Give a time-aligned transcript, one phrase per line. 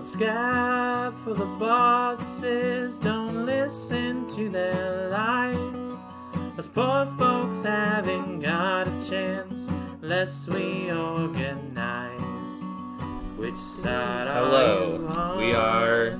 [0.00, 6.02] Don't scab for the bosses, don't listen to their lies.
[6.58, 9.68] Us poor folks haven't got a chance
[10.00, 12.18] unless we organize.
[13.36, 15.36] Which side are Hello, you on?
[15.36, 16.12] we are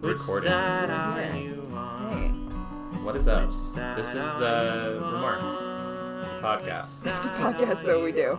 [0.00, 0.50] Which recording.
[0.50, 1.36] side are Yeah.
[1.36, 2.10] you on?
[2.10, 3.46] Hey, What is up?
[3.46, 5.44] This is uh, Remarks.
[5.44, 7.04] It's a podcast.
[7.04, 8.32] Which it's a podcast are that we do.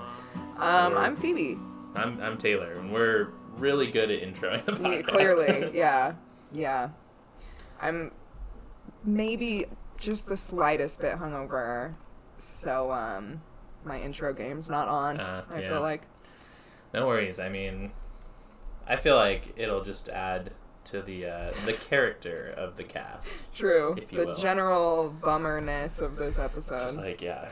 [0.57, 1.57] Um, I'm Phoebe.
[1.95, 5.07] I'm I'm Tayler, and we're really good at introing the Yeah, podcast.
[5.07, 6.13] clearly, yeah,
[6.51, 6.89] yeah.
[7.81, 8.11] I'm
[9.03, 9.65] maybe
[9.99, 11.93] just the slightest bit hungover,
[12.35, 13.41] so um,
[13.83, 15.19] my intro game's not on.
[15.19, 15.69] Uh, I yeah.
[15.69, 16.03] feel like
[16.93, 17.39] no worries.
[17.39, 17.91] I mean,
[18.87, 20.51] I feel like it'll just add
[20.85, 23.31] to the uh, the character of the cast.
[23.53, 23.95] true.
[23.97, 24.35] If you The will.
[24.35, 26.79] general bummerness of this episode.
[26.81, 27.49] Just like yeah,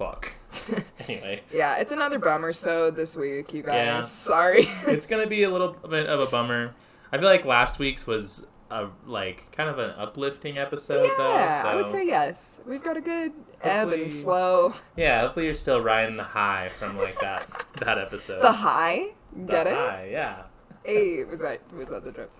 [0.00, 0.32] fuck.
[1.08, 2.52] anyway, yeah, it's another bummer.
[2.54, 3.74] So this week, you guys.
[3.74, 4.00] Yeah.
[4.00, 4.64] Sorry.
[4.86, 6.74] it's gonna be a little bit of a bummer.
[7.12, 11.62] I feel like last week's was a like kind of an uplifting episode yeah, though.
[11.62, 12.62] So I would say yes.
[12.66, 14.72] We've got a good ebb and flow.
[14.96, 15.20] yeah.
[15.20, 17.46] Hopefully you're still riding the high from like that
[17.80, 18.40] that episode.
[18.40, 19.74] The high, The get it?
[19.74, 20.44] high, yeah.
[20.82, 22.32] Hey, was that was that the joke?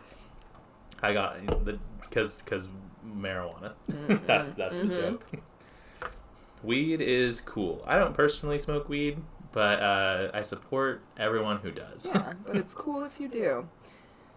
[1.02, 2.68] I got the because because
[3.06, 3.74] marijuana.
[4.26, 5.00] that's that's the mhm.
[5.00, 5.42] joke.
[6.62, 7.82] Weed is cool.
[7.86, 9.18] I don't personally smoke weed,
[9.52, 12.10] but uh, I support everyone who does.
[12.14, 13.68] Yeah, but it's cool if you do.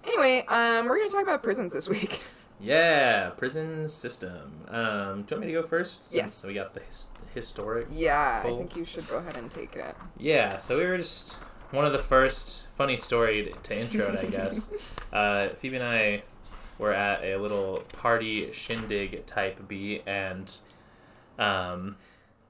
[0.06, 2.22] Anyway, um, we're gonna talk about prisons this week.
[2.62, 4.62] Yeah, prison system.
[4.70, 6.12] Um, do you want me to go first?
[6.12, 6.46] Since Yes.
[6.48, 7.88] We got the his- historic.
[7.92, 8.56] Yeah, Cool.
[8.56, 9.98] I think you should go ahead and take it.
[10.18, 11.34] Yeah, so we were just
[11.72, 14.72] one of the first funny story to intro it, I guess.
[15.12, 16.24] uh, Phoebe and I
[16.78, 20.56] were at a little party shindig type B, and
[21.38, 21.98] um,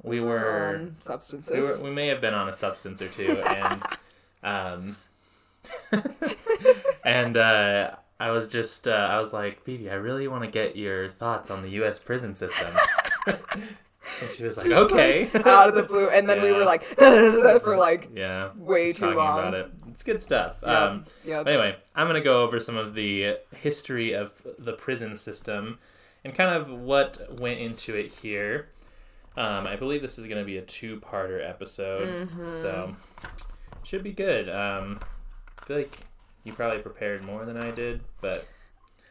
[0.04, 0.76] we were.
[0.76, 1.78] on we, substances.
[1.80, 3.84] were, we may have been on a substance or two, and
[4.44, 4.98] um,
[7.06, 10.76] and uh, I was just uh, I was like, Phoebe, I really want to get
[10.76, 12.00] your thoughts on the U.S.
[12.00, 12.74] prison system.
[13.28, 16.66] and she was like, Just, okay, like, out of the blue, and then we were
[16.66, 19.40] like for like yeah, way too long.
[19.40, 19.72] about it.
[19.90, 20.60] It's good stuff.
[20.64, 21.44] yeah, Um, yeah.
[21.46, 25.80] anyway, I'm going to go over some of the history of the prison system
[26.24, 28.70] and kind of what went into it here.
[29.36, 32.52] Um, I believe this is going to be a two-parter episode, Mm-hmm.
[32.54, 32.96] so
[33.84, 34.48] should be good.
[34.50, 35.00] Um,
[35.62, 35.98] I feel like
[36.44, 38.46] you probably prepared more than I did, but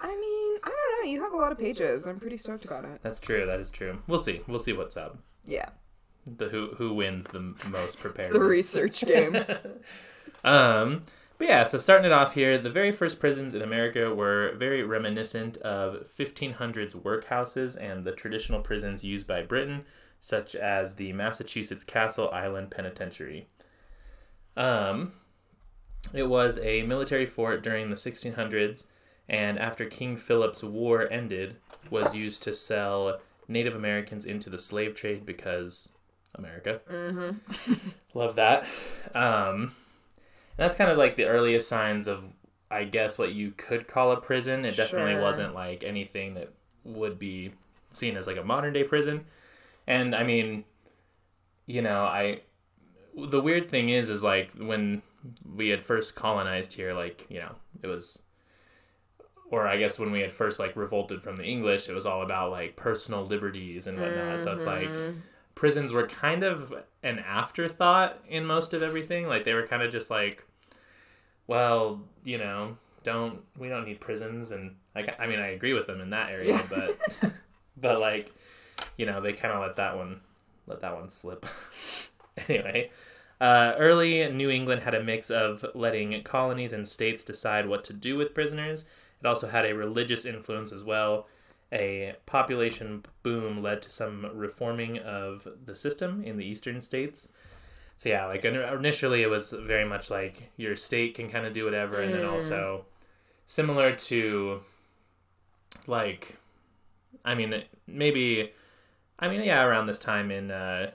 [0.01, 1.11] I mean, I don't know.
[1.11, 2.07] You have a lot of pages.
[2.07, 3.01] I'm pretty stoked about it.
[3.03, 3.47] that's true.
[3.47, 4.01] That is true.
[4.07, 4.43] We'll see.
[4.47, 5.19] We'll see what's up.
[5.45, 5.71] Yeah,
[6.27, 7.41] The who who wins the
[7.71, 8.33] most prepared.
[8.33, 9.37] the research game.
[10.45, 11.05] Um,
[11.39, 14.83] but yeah, so starting it off here, the very first prisons in America were very
[14.83, 19.85] reminiscent of 1500s workhouses and the traditional prisons used by Britain,
[20.25, 23.49] such as the Massachusetts Castle Island Penitentiary.
[24.57, 25.15] Um,
[26.15, 28.87] it was a military fort during the 1600s,
[29.29, 31.57] and after King Philip's War ended,
[31.91, 33.19] was used to sell
[33.49, 35.89] Native Americans into the slave trade because
[36.37, 36.81] America.
[36.89, 37.73] mm-hmm.
[38.19, 38.65] Love that.
[39.17, 39.75] Um,
[40.57, 42.23] that's kind of like the earliest signs of,
[42.71, 44.65] I guess, what you could call a prison.
[44.65, 45.23] It definitely Sure.
[45.23, 46.53] wasn't like anything that
[46.85, 47.55] would be
[47.91, 49.25] seen as like a modern day prison.
[49.87, 50.65] And I mean,
[51.67, 52.41] you know, I.
[53.15, 55.03] The weird thing is, is like when
[55.45, 58.23] we had first colonized here, like, you know, it was.
[59.51, 62.23] Or I guess when we had first like revolted from the English, it was all
[62.23, 64.41] about like personal liberties and whatnot.
[64.41, 65.19] So it's like Mm-hmm.
[65.55, 66.73] prisons were kind of
[67.03, 69.27] an afterthought in most of everything.
[69.27, 70.47] Like they were kind of just like,
[71.47, 75.87] well, you know, don't we don't need prisons, and like I mean I agree with
[75.87, 76.63] them in that area, Yeah.
[77.21, 77.33] but
[77.77, 78.33] but like
[78.97, 80.21] you know they kind of let that one
[80.67, 81.47] let that one slip.
[82.49, 82.91] anyway.
[83.41, 87.93] Uh, early New England had a mix of letting colonies and states decide what to
[87.93, 88.87] do with prisoners.
[89.21, 91.27] It also had a religious influence as well.
[91.73, 97.33] A population boom led to some reforming of the system in the eastern states.
[97.97, 101.65] So yeah, like initially it was very much like your state can kind of do
[101.65, 102.33] whatever, and then Mm.
[102.33, 102.85] also
[103.47, 104.61] similar to
[105.87, 106.37] like,
[107.25, 108.53] I mean maybe,
[109.19, 110.91] I mean yeah, around this time in uh,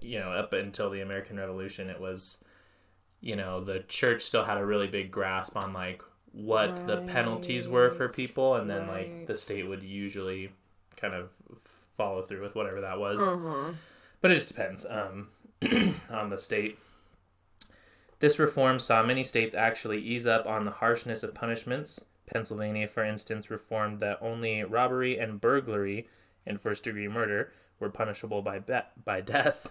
[0.00, 2.42] you know up until the American Revolution, it was
[3.20, 6.02] you know the church still had a really big grasp on like
[6.32, 10.50] what the penalties were for people, and then like the state would usually
[10.96, 11.30] kind of
[11.96, 13.72] follow through with whatever that was Uh-huh.
[14.22, 15.28] but it just depends um,
[16.10, 16.78] on the state.
[18.20, 22.04] This reform saw many states actually ease up on the harshness of punishments.
[22.32, 26.06] Pennsylvania, for instance, reformed that only robbery and burglary
[26.46, 29.70] and first degree murder were punishable by be- by death.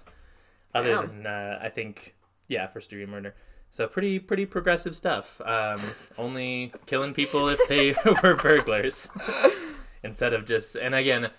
[0.73, 2.15] Other than, uh, I think,
[2.47, 3.35] yeah, first degree murder.
[3.69, 5.41] So pretty pretty progressive stuff.
[5.43, 5.79] Um,
[6.17, 9.09] only killing people if they were burglars
[10.03, 10.75] instead of just.
[10.75, 11.31] And again,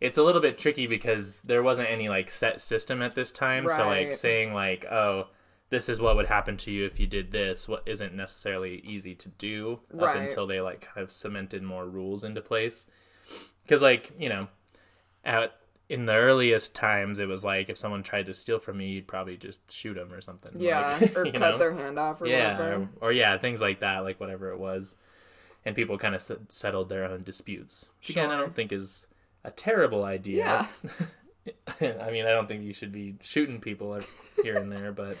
[0.00, 3.68] it's a little bit tricky because there wasn't any like set system at this time.
[3.68, 5.28] So like saying like, oh,
[5.70, 7.68] this is what would happen to you if you did this.
[7.68, 12.24] What isn't necessarily easy to do up until they like kind of cemented more rules
[12.24, 12.86] into place.
[13.62, 14.48] Because like you know,
[15.26, 15.56] at
[15.88, 19.06] in the earliest times, it was like if someone tried to steal from me, you'd
[19.06, 20.52] probably just shoot them or something.
[20.56, 21.58] Yeah, like, or cut know?
[21.58, 22.88] their hand off or yeah, whatever.
[23.00, 24.96] or, or yeah, things like that, like whatever it was,
[25.64, 27.88] and people kind of s- settled their own disputes.
[28.00, 29.06] Which Again, I don't think is
[29.44, 30.68] a terrible idea.
[31.46, 31.52] Yeah.
[31.80, 34.00] I mean, I don't think you should be shooting people
[34.42, 35.16] here and there, but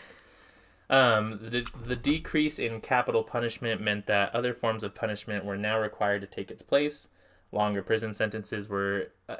[0.90, 5.78] um, the the decrease in capital punishment meant that other forms of punishment were now
[5.78, 7.08] required to take its place.
[7.52, 9.36] Longer prison sentences were uh,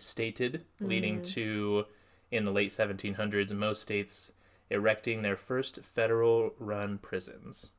[0.00, 1.84] stated, leading to,
[2.30, 4.32] in the late 1700s, most states
[4.70, 7.72] erecting their first federal run prisons.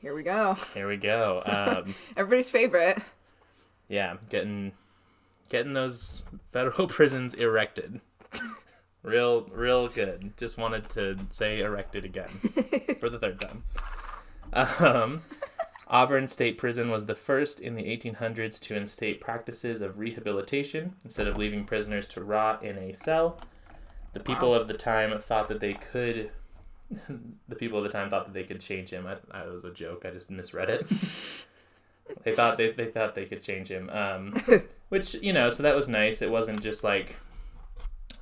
[0.00, 0.54] Here we go.
[0.74, 1.42] Here we go.
[1.46, 2.98] Um, Everybody's favorite.
[3.88, 4.72] yeah, getting
[5.48, 8.00] getting those federal prisons erected.
[9.02, 10.32] real, real good.
[10.36, 12.28] Just wanted to say erected again
[13.00, 13.64] for the third time.
[14.52, 15.20] Um,
[15.94, 21.28] Auburn State Prison was the first in the 1800s to instate practices of rehabilitation instead
[21.28, 23.38] of leaving prisoners to rot in a cell.
[24.12, 24.56] The people Wow.
[24.62, 26.30] of the time thought that they could.
[27.48, 29.06] the people of the time thought that they could change him.
[29.06, 30.04] I, I was a joke.
[30.04, 30.88] I just misread it.
[32.24, 33.88] they thought they, they thought they could change him.
[33.90, 34.34] Um,
[34.88, 36.22] which you know, so that was nice.
[36.22, 37.18] It wasn't just like,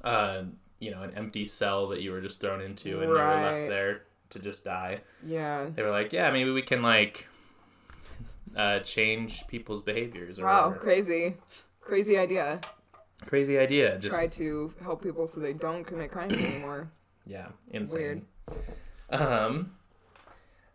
[0.05, 0.43] uh,
[0.79, 3.71] you know, an empty cell that you were just thrown into and you were left
[3.71, 5.67] there to just die Yeah.
[5.75, 7.29] they were like, yeah, maybe we can like
[8.57, 10.39] uh, change people's behaviors.
[10.39, 10.85] Or Wow, whatever.
[10.85, 11.37] crazy.
[11.81, 12.61] Crazy idea.
[13.27, 13.99] crazy idea.
[13.99, 16.91] Just Try to help people so they don't commit crimes anymore.
[17.27, 18.27] yeah, insane.
[19.11, 19.73] Um,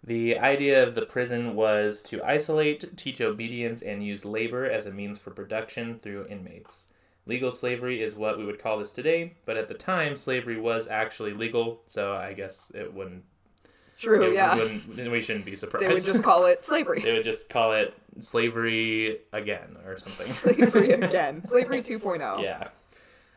[0.03, 4.91] the idea of the prison was to isolate, teach obedience, and use labor as a
[4.91, 6.85] means for production through inmates.
[7.25, 10.87] Legal slavery is what we would call this today, but at the time, slavery was
[10.87, 13.23] actually legal, so I guess it wouldn't.
[13.97, 14.55] True, it yeah.
[14.55, 15.85] wouldn't we shouldn't be surprised.
[15.85, 16.99] They would just call it slavery.
[17.03, 20.13] they would just call it slavery again or something.
[20.53, 21.43] slavery again.
[21.43, 22.43] Slavery 2.0.
[22.43, 22.67] Yeah.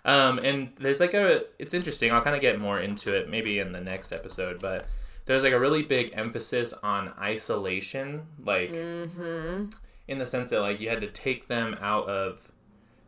[0.05, 2.11] Um, and there's like a, it's interesting.
[2.11, 4.87] I'll kind of get more into it maybe in the next episode, but
[5.27, 9.67] there's like a really big emphasis on isolation, like Mm-hmm.
[10.09, 12.51] in the sense that like you had to take them out of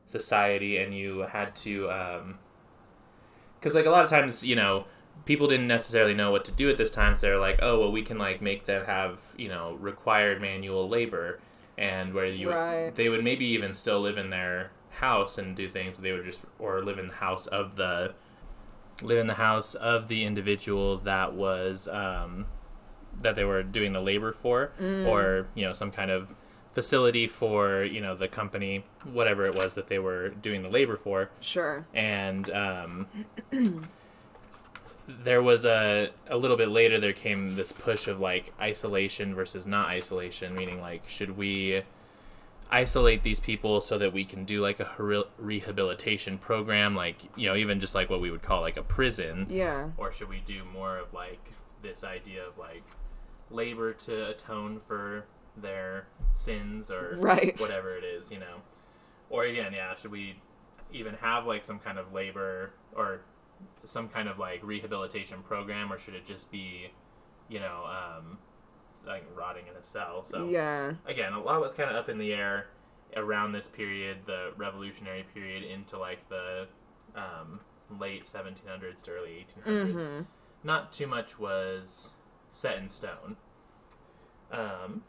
[0.07, 2.39] society and you had to, um,
[3.59, 4.85] because like a lot of times, you know,
[5.25, 7.93] people didn't necessarily know what to do at this time, so they're like, oh, well,
[7.93, 11.39] we can like make them have, you know, required manual labor,
[11.79, 12.95] and where you Right.
[12.95, 15.99] they would maybe even still live in their house and do things.
[15.99, 18.15] They would just or live in the house of the
[19.01, 22.47] live in the house of the individual that was um,
[23.21, 24.73] that they were doing the labor for,
[25.07, 26.35] or you know, some kind of
[26.73, 30.97] facility for you know the company, whatever it was that they were doing the labor
[30.97, 31.87] for Sure.
[31.95, 33.07] and um,
[35.09, 39.67] there was a a little bit later there came this push of like isolation versus
[39.67, 41.83] not isolation meaning like should we
[42.71, 47.47] isolate these people so that we can do like a re- rehabilitation program like you
[47.49, 49.91] know even just like what we would call like a prison Yeah.
[49.99, 51.51] or should we do more of like
[51.82, 52.85] this idea of like
[53.51, 55.25] labor to atone for
[55.56, 57.59] their sins or Right.
[57.61, 58.63] whatever it is, you know?
[59.29, 60.37] Or again, yeah, should we
[60.93, 63.21] even have like some kind of labor or
[63.85, 66.91] some kind of like rehabilitation program or should it just be,
[67.49, 68.39] you know, um,
[69.07, 70.25] like rotting in a cell?
[70.25, 70.93] So Yeah.
[71.07, 72.67] again, a lot was kind of up in the air
[73.17, 76.67] around this period, the Revolutionary period, into like the
[77.15, 77.61] um,
[78.01, 79.93] late 1700s to early 1800s.
[79.95, 80.23] Mm-hmm.
[80.65, 82.13] Not too much was
[82.53, 83.37] set in stone.
[84.51, 85.03] Um,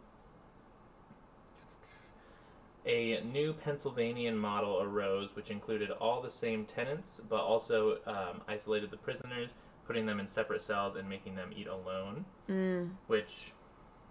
[2.85, 8.91] a new Pennsylvanian model arose, which included all the same tenants, but also um, isolated
[8.91, 9.51] the prisoners,
[9.85, 12.91] putting them in separate cells and making them eat alone Mm.
[13.07, 13.51] which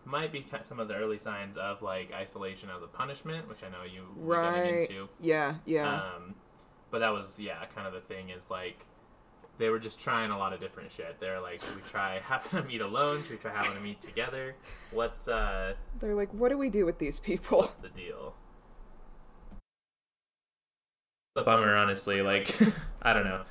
[0.04, 3.68] might be some of the early signs of like isolation as a punishment, which I
[3.68, 4.80] know you were getting Right.
[4.90, 5.08] into.
[5.20, 5.54] Yeah.
[5.64, 5.94] Yeah.
[6.16, 6.34] Um,
[6.90, 8.84] but that was yeah, kind of the thing is like
[9.58, 11.20] they were just trying a lot of different shit.
[11.20, 13.22] They're like, should we try having them eat alone?
[13.22, 14.54] Should we try having them eat together?
[14.90, 17.58] What's uh, They're like, what do we do with these people?
[17.58, 18.34] what's the deal?
[21.34, 22.20] A bummer, honestly.
[22.20, 22.54] Like,
[23.02, 23.42] I don't know.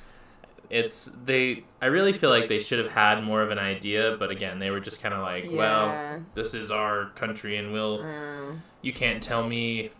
[0.70, 1.64] It's they.
[1.82, 4.70] I really feel like they should have had more of an idea, but again, they
[4.70, 7.98] were just kind of like, well, this is our country, and we'll.
[7.98, 8.60] Mm.
[8.82, 9.90] You can't tell me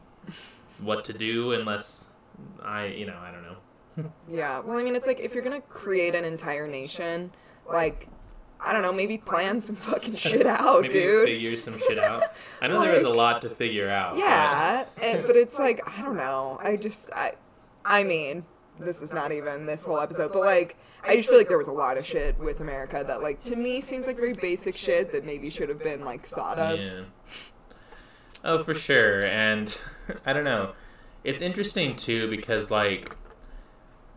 [0.80, 2.10] what to do unless
[2.62, 4.12] I, you know, I don't know.
[4.30, 4.60] Yeah.
[4.60, 7.30] Well, I mean, it's like if you're gonna create an entire nation,
[7.68, 8.08] like,
[8.58, 11.26] I don't know, maybe plan some fucking shit out, Maybe dude.
[11.26, 12.22] figure some shit out.
[12.62, 14.12] I know there was a lot to figure out.
[14.12, 16.58] but- Yeah, and, but it's like I don't know.
[16.62, 17.32] I just I,
[17.84, 18.44] I mean,
[18.78, 21.68] this is not even this whole episode, but like I just feel like there was
[21.68, 25.12] a lot of shit with America that like to me seems like very basic shit
[25.12, 26.78] that maybe should have been like thought of.
[26.80, 27.00] Yeah.
[28.44, 29.24] Oh, for sure.
[29.26, 29.76] And
[30.26, 30.72] I don't know.
[31.24, 33.14] It's interesting too because like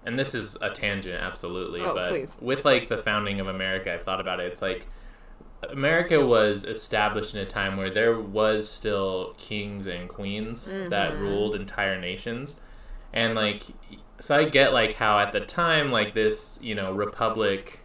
[0.05, 2.39] and this is a tangent absolutely, Oh, but please.
[2.41, 4.51] with like the founding of America, I've thought about it.
[4.51, 4.87] It's like
[5.69, 11.21] America was established in a time where there was still kings and queens that Mm-hmm.
[11.21, 12.61] ruled entire nations.
[13.15, 13.63] And like
[14.19, 17.79] so I get like how at the time like this, you know, republic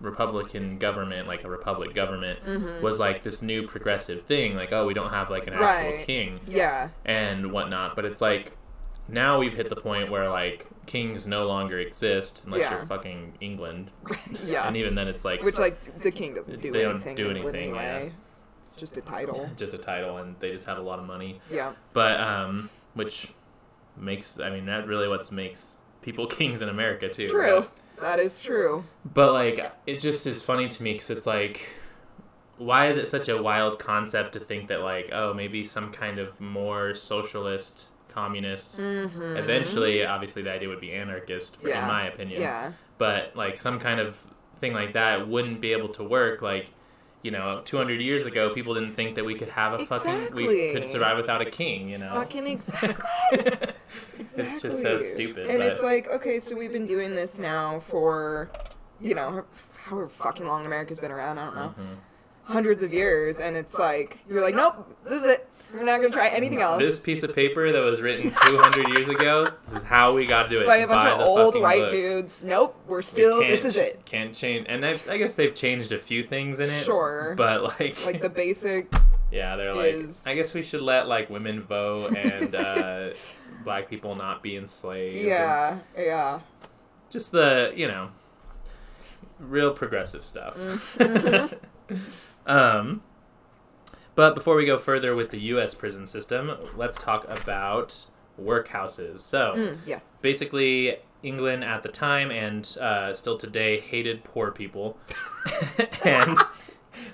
[0.00, 2.40] Republican government, like a republic government,
[2.82, 4.56] was like this new progressive thing.
[4.56, 6.04] Like, oh, we don't have like an actual Mm-hmm.
[6.04, 7.94] King Yeah, and whatnot.
[7.96, 8.56] But it's like
[9.08, 12.78] now we've hit the point where like kings no longer exist unless Yeah.
[12.78, 13.90] you're fucking England,
[14.44, 14.66] yeah.
[14.66, 17.14] and even then it's like Which like the king doesn't do They don't anything.
[17.14, 17.82] do in England anything, yeah.
[17.82, 18.12] anyway.
[18.60, 19.48] It's just a title.
[19.56, 21.40] just a title, and they just have a lot of money.
[21.50, 21.72] Yeah.
[21.92, 23.32] But um, which
[23.96, 27.28] makes I mean that really what makes people kings in America too.
[27.28, 27.58] True.
[27.58, 27.68] right?
[28.00, 28.84] That is true.
[29.04, 31.68] But like, it just is funny to me because it's like,
[32.58, 36.18] why is it such a wild concept to think that like, oh, maybe some kind
[36.18, 38.78] of more socialist, communist.
[38.78, 41.68] Eventually, obviously, the idea would be anarchist, for, Mm-hmm.
[41.68, 41.82] Yeah.
[41.82, 42.40] in my opinion.
[42.42, 42.72] Yeah.
[42.98, 44.18] But like some kind of
[44.58, 46.42] thing like that wouldn't be able to work.
[46.42, 46.70] Like,
[47.22, 50.72] you know, 200 years ago, people didn't think that we could have a fucking, we
[50.72, 51.88] could survive without a king.
[51.88, 52.12] You know.
[52.14, 53.06] Fucking exactly.
[54.18, 55.46] It's just so stupid.
[55.48, 58.50] And but it's like, okay, so we've been doing this now for,
[59.00, 59.44] you know,
[59.84, 61.38] however fucking long America's been around.
[61.38, 61.94] I don't know, Mm-hmm.
[62.44, 65.48] hundreds of years, and it's like you're like, nope, this is it.
[65.74, 66.82] We're not gonna try anything else.
[66.82, 70.42] This piece of paper that was written 200 years ago, this is how we got
[70.42, 70.66] to do it.
[70.66, 71.90] by a bunch buy of old white book.
[71.92, 72.44] dudes.
[72.44, 73.40] Nope, we're We still.
[73.40, 74.04] This is it.
[74.04, 76.82] Can't change, and I, I guess they've changed a few things in it.
[76.84, 77.32] Sure.
[77.38, 78.92] But like, Like the basic.
[79.32, 83.10] Yeah, they're like, is- I guess we should let like women vote and uh,
[83.64, 85.26] black people not be enslaved.
[85.26, 86.40] Yeah, yeah.
[87.10, 88.10] just the you know,
[89.40, 90.56] real progressive stuff.
[90.56, 91.96] Mm-hmm.
[92.46, 93.02] um,
[94.14, 95.74] but before we go further with the U.S.
[95.74, 98.06] prison system, let's talk about
[98.40, 99.20] workhouses.
[99.20, 100.18] So Mm, yes.
[100.22, 104.98] basically England at the time and uh, still today hated poor people,
[106.04, 106.36] and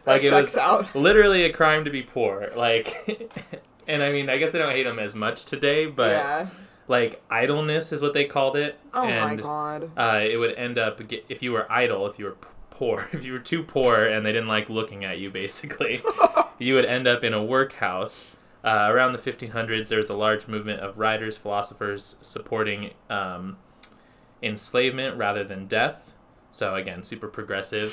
[0.07, 0.95] like That it was out.
[0.95, 2.49] literally a crime to be poor.
[2.57, 6.49] Like, and I mean, I guess they don't hate them as much today, but yeah.
[6.87, 8.79] like idleness is what they called it.
[8.95, 9.91] Oh my and, god.
[9.97, 12.37] Uh, it would end up if you were idle, if you were
[12.71, 16.03] poor, if you were too poor and they didn't like looking at you, basically,
[16.59, 18.35] you would end up in a workhouse.
[18.65, 23.57] Uh, around the 1500s, there was a large movement of writers, philosophers supporting um,
[24.43, 26.13] enslavement rather than death.
[26.59, 27.91] So again, super progressive,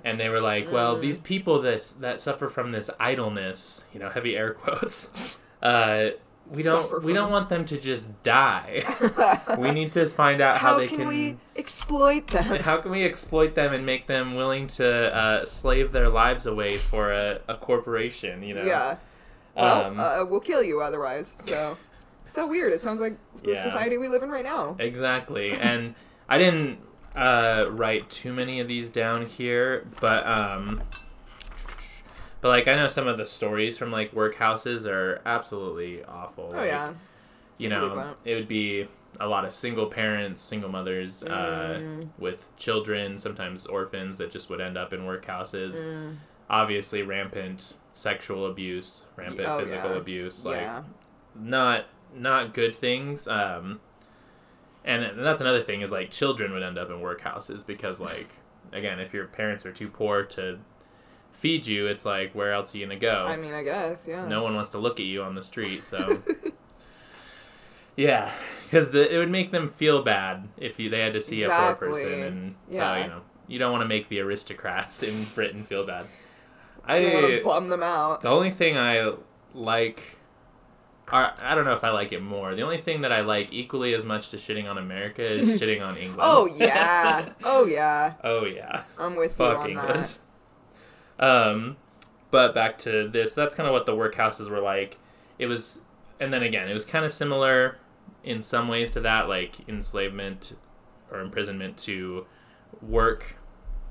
[0.04, 1.00] and they were like, "Well, Mm.
[1.02, 6.10] these people that that suffer from this idleness, you know, heavy air quotes, uh,
[6.50, 8.82] we don't we don't want them to just die.
[9.58, 12.60] we need to find out how, How they can, can." we exploit them?
[12.62, 16.72] how can we exploit them and make them willing to uh, slave their lives away
[16.72, 18.42] for a, a corporation?
[18.42, 18.64] You know.
[18.64, 18.96] Yeah.
[19.54, 21.28] Well, Um, uh, we'll kill you otherwise.
[21.28, 21.76] So,
[22.24, 22.72] so weird.
[22.72, 23.62] It sounds like the Yeah.
[23.62, 24.76] society we live in right now.
[24.78, 25.52] Exactly.
[25.52, 25.94] And
[26.28, 26.78] I didn't
[27.18, 30.80] uh, write too many of these down here, but um,
[32.40, 36.50] but like I know some of the stories from like workhouses are absolutely awful.
[36.54, 36.92] Oh Like, yeah.
[37.58, 38.86] You know, it would be
[39.18, 42.08] a lot of single parents, single mothers uh, Mm.
[42.18, 45.74] with children, sometimes orphans that just would end up in workhouses.
[45.74, 46.16] Mm.
[46.48, 49.96] Obviously, rampant sexual abuse, rampant Oh, physical yeah.
[49.96, 50.82] abuse, like yeah.
[51.34, 53.26] not not good things.
[53.26, 53.80] Um,
[54.84, 58.28] and that's another thing is like children would end up in workhouses because like
[58.72, 60.58] again, if your parents are too poor to
[61.32, 63.24] feed you, it's like where else are you gonna go?
[63.26, 64.06] I mean, I guess.
[64.08, 64.26] Yeah.
[64.26, 66.20] no one wants to look at you on the street, so
[67.96, 68.30] yeah,
[68.64, 71.74] because it would make them feel bad if you, they had to see a poor
[71.74, 72.22] person, Exactly.
[72.26, 73.02] and so Yeah.
[73.02, 76.04] you know you don't want to make the aristocrats in Britain feel bad.
[76.84, 78.20] I to bum them out.
[78.20, 79.12] the only thing I
[79.54, 80.17] like,
[81.12, 82.54] or I don't know if I like it more.
[82.54, 85.84] The only thing that I like equally as much to shitting on America is shitting
[85.84, 86.22] on England.
[86.22, 87.30] Oh yeah.
[87.44, 88.14] Oh yeah.
[88.24, 88.82] oh yeah.
[88.98, 90.18] I'm with Fuck you on England.
[91.18, 91.76] Um,
[92.30, 93.34] but back to this.
[93.34, 94.98] That's kind of what the workhouses were like.
[95.38, 95.82] It was,
[96.20, 97.78] and then again, it was kind of similar
[98.24, 100.54] in some ways to that, like enslavement
[101.10, 102.26] or imprisonment to
[102.82, 103.36] work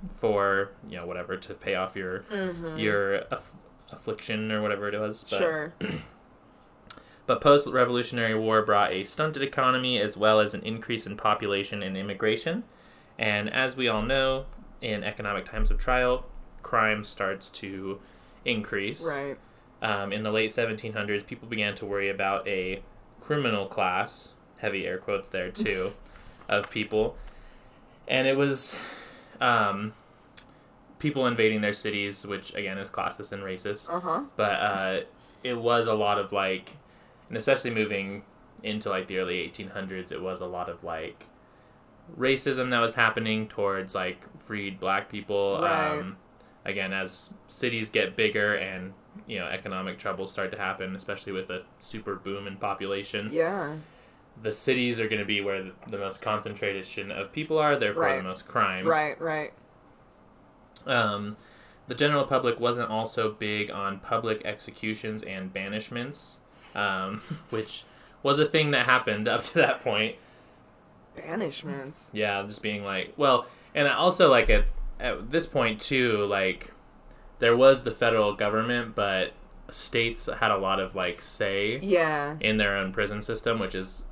[0.09, 2.53] for you know whatever to pay off your that.
[2.53, 3.55] hmm your aff-
[3.91, 5.23] affliction or whatever it was.
[5.29, 5.73] But, Sure.
[7.27, 11.83] But post Revolutionary War brought a stunted economy as well as an increase in population
[11.83, 12.63] and immigration.
[13.19, 14.45] And as we all know,
[14.81, 16.25] in economic times of trial,
[16.63, 17.99] crime starts to
[18.45, 19.05] increase.
[19.05, 19.37] Right.
[19.81, 22.81] Um, in the late 1700s, people began to worry about a
[23.19, 25.91] criminal class, heavy air quotes there too,
[26.49, 27.17] of people.
[28.07, 28.79] And it was
[29.41, 29.93] um,
[30.99, 33.93] people invading their cities, which again is classist and racist.
[33.93, 34.23] Uh huh.
[34.35, 34.99] But uh,
[35.43, 36.77] it was a lot of like,
[37.29, 38.23] and especially moving
[38.63, 41.25] into like the early 1800s, it was a lot of like
[42.17, 45.59] racism that was happening towards like freed black people.
[45.61, 45.99] Right.
[45.99, 46.17] Um,
[46.65, 48.93] again, as cities get bigger and
[49.25, 53.75] you know economic troubles start to happen, especially with a super boom in population, Yeah.
[54.41, 57.75] the cities are going to be where the, the most concentration of people are.
[57.75, 58.17] Therefore, Right.
[58.17, 58.85] the most crime.
[58.87, 59.19] Right.
[59.19, 59.51] Right.
[60.85, 61.35] Um,
[61.87, 66.37] the general public wasn't also big on public executions and banishments,
[66.75, 67.83] um, which
[68.23, 70.15] was a thing that happened up to that point.
[71.17, 72.09] Banishments.
[72.13, 74.65] Yeah, just being like, well, and also like at
[74.99, 76.71] at this point too, like
[77.39, 79.33] there was the federal government, but
[79.69, 82.37] states had a lot of like say Yeah.
[82.39, 84.05] in their own prison system, which is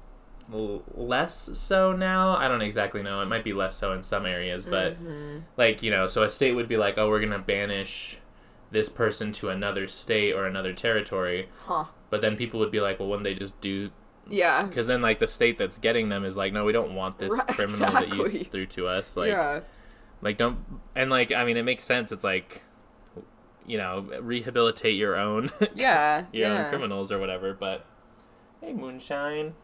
[0.53, 2.35] l- less so now.
[2.37, 3.21] I don't exactly know.
[3.21, 5.43] It might be less so in some areas, but Mhm.
[5.57, 8.19] like you know, so a state would be like, "Oh, we're gonna banish
[8.71, 11.85] this person to another state or another territory," Huh.
[12.15, 13.91] But then people would be like, "Well, wouldn't they just do?"
[14.29, 14.63] Yeah.
[14.63, 17.33] Because then like the state that's getting them is like, "No, we don't want this
[17.33, 19.59] Right, criminal that you threw to us." Like, yeah.
[20.21, 20.59] like don't
[20.95, 22.13] and like I mean, it makes sense.
[22.13, 22.61] It's like,
[23.67, 26.25] you know, rehabilitate your own Yeah.
[26.31, 26.63] your yeah.
[26.63, 27.53] own criminals or whatever.
[27.53, 27.85] But
[28.61, 29.55] hey, moonshine.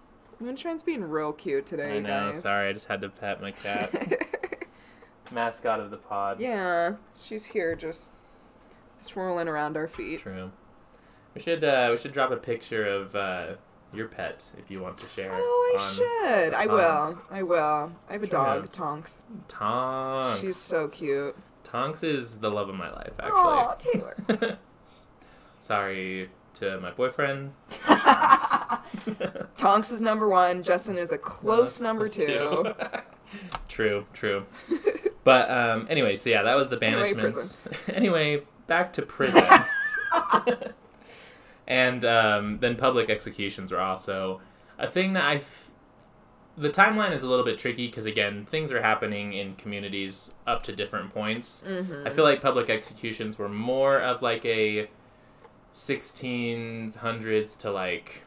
[0.41, 2.09] Moonshine's being real cute today, I know.
[2.31, 2.41] guys.
[2.41, 3.93] Sorry, I just had to pet my cat.
[5.31, 6.41] Mascot of the pod.
[6.41, 6.95] yeah.
[7.15, 8.11] She's here, just
[8.97, 10.19] swirling around our feet.
[10.19, 10.51] True.
[11.33, 13.53] We should uh, we should drop a picture of uh,
[13.93, 15.31] your pet if you want to share.
[15.33, 16.53] Oh, I should.
[16.53, 17.19] I will.
[17.29, 17.93] I will.
[18.09, 18.39] I have a True.
[18.39, 19.25] dog, Tonks.
[19.47, 20.39] Tonks.
[20.41, 21.35] She's so cute.
[21.63, 23.31] Tonks is the love of my life, actually.
[23.35, 23.75] Oh.
[23.77, 24.57] Tayler.
[25.59, 27.53] Sorry to my boyfriend.
[29.55, 30.63] Tonks is number one.
[30.63, 32.73] Justin is a close number two.
[33.69, 34.45] true, true.
[35.23, 37.59] But um, anyway, so yeah, that was the Anyway, banishments.
[37.93, 39.43] Anyway, back to prison.
[41.71, 44.41] And um, then public executions were also
[44.77, 45.35] a thing that I.
[45.35, 45.71] F-
[46.57, 50.63] the timeline is a little bit tricky because again, things are happening in communities up
[50.63, 51.63] to different points.
[51.65, 52.05] Mm-hmm.
[52.05, 54.89] I feel like public executions were more of like a
[55.73, 58.23] 1600s to like.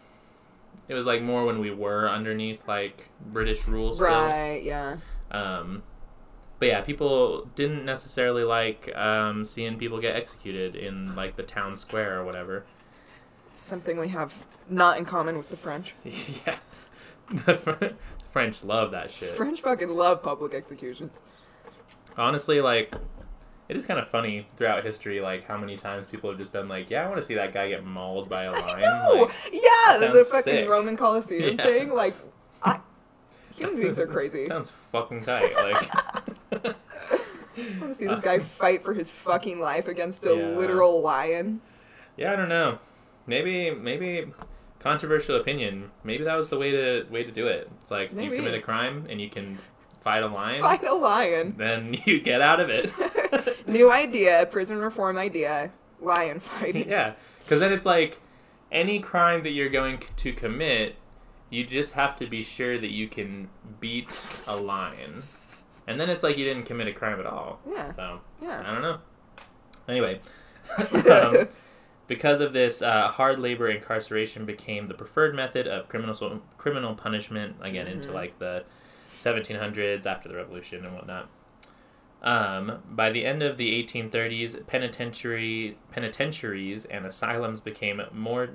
[0.88, 4.08] It was like more when we were underneath like British rule still.
[4.08, 4.96] Right, yeah.
[5.30, 5.82] Um,
[6.58, 11.76] but yeah, people didn't necessarily like um, seeing people get executed in like the town
[11.76, 12.64] square or whatever.
[13.54, 15.94] Something we have not in common with the French.
[16.04, 16.56] yeah,
[17.30, 17.94] the Fr-
[18.30, 19.36] French love that shit.
[19.36, 21.20] French fucking love public executions.
[22.16, 22.92] Honestly, like
[23.68, 26.68] it is kind of funny throughout history, like how many times people have just been
[26.68, 28.80] like, "Yeah, I want to see that guy get mauled by a lion."
[29.20, 30.68] Like, yeah, the fucking sick.
[30.68, 31.64] Roman Colosseum Yeah.
[31.64, 31.90] thing.
[31.94, 32.14] Like,
[32.62, 32.80] I,
[33.56, 34.46] human beings are crazy.
[34.46, 35.54] sounds fucking tight.
[35.54, 35.90] Like,
[36.52, 36.74] I
[37.80, 40.56] want to see this guy fight for his fucking life against a Yeah.
[40.58, 41.60] literal lion.
[42.16, 42.78] yeah, I don't know.
[43.26, 44.32] Maybe, maybe
[44.78, 45.90] controversial opinion.
[46.04, 47.70] Maybe that was the way to way to do it.
[47.80, 49.56] It's like if you commit a crime and you can
[50.00, 50.60] fight a lion.
[50.62, 51.54] Fight a lion.
[51.56, 52.92] then you get out of it.
[53.66, 55.72] New idea, prison reform idea.
[56.00, 56.86] Lion fighting.
[56.88, 58.20] yeah, because then it's like
[58.70, 60.96] any crime that you're going to commit,
[61.48, 63.48] you just have to be sure that you can
[63.80, 64.10] beat
[64.50, 65.14] a lion,
[65.88, 67.58] and then it's like you didn't commit a crime at all.
[67.66, 67.90] Yeah.
[67.92, 68.62] So yeah.
[68.66, 68.98] I don't know.
[69.88, 70.20] Anyway,
[71.10, 71.48] um,
[72.06, 77.56] because of this, uh, hard labor incarceration became the preferred method of criminal criminal punishment.
[77.60, 78.14] Again, into Mhm.
[78.14, 78.64] like the
[79.16, 81.28] 1700s after the revolution and whatnot.
[82.22, 88.50] Um, by the end of the 1830s, penitentiary penitentiaries and asylums became more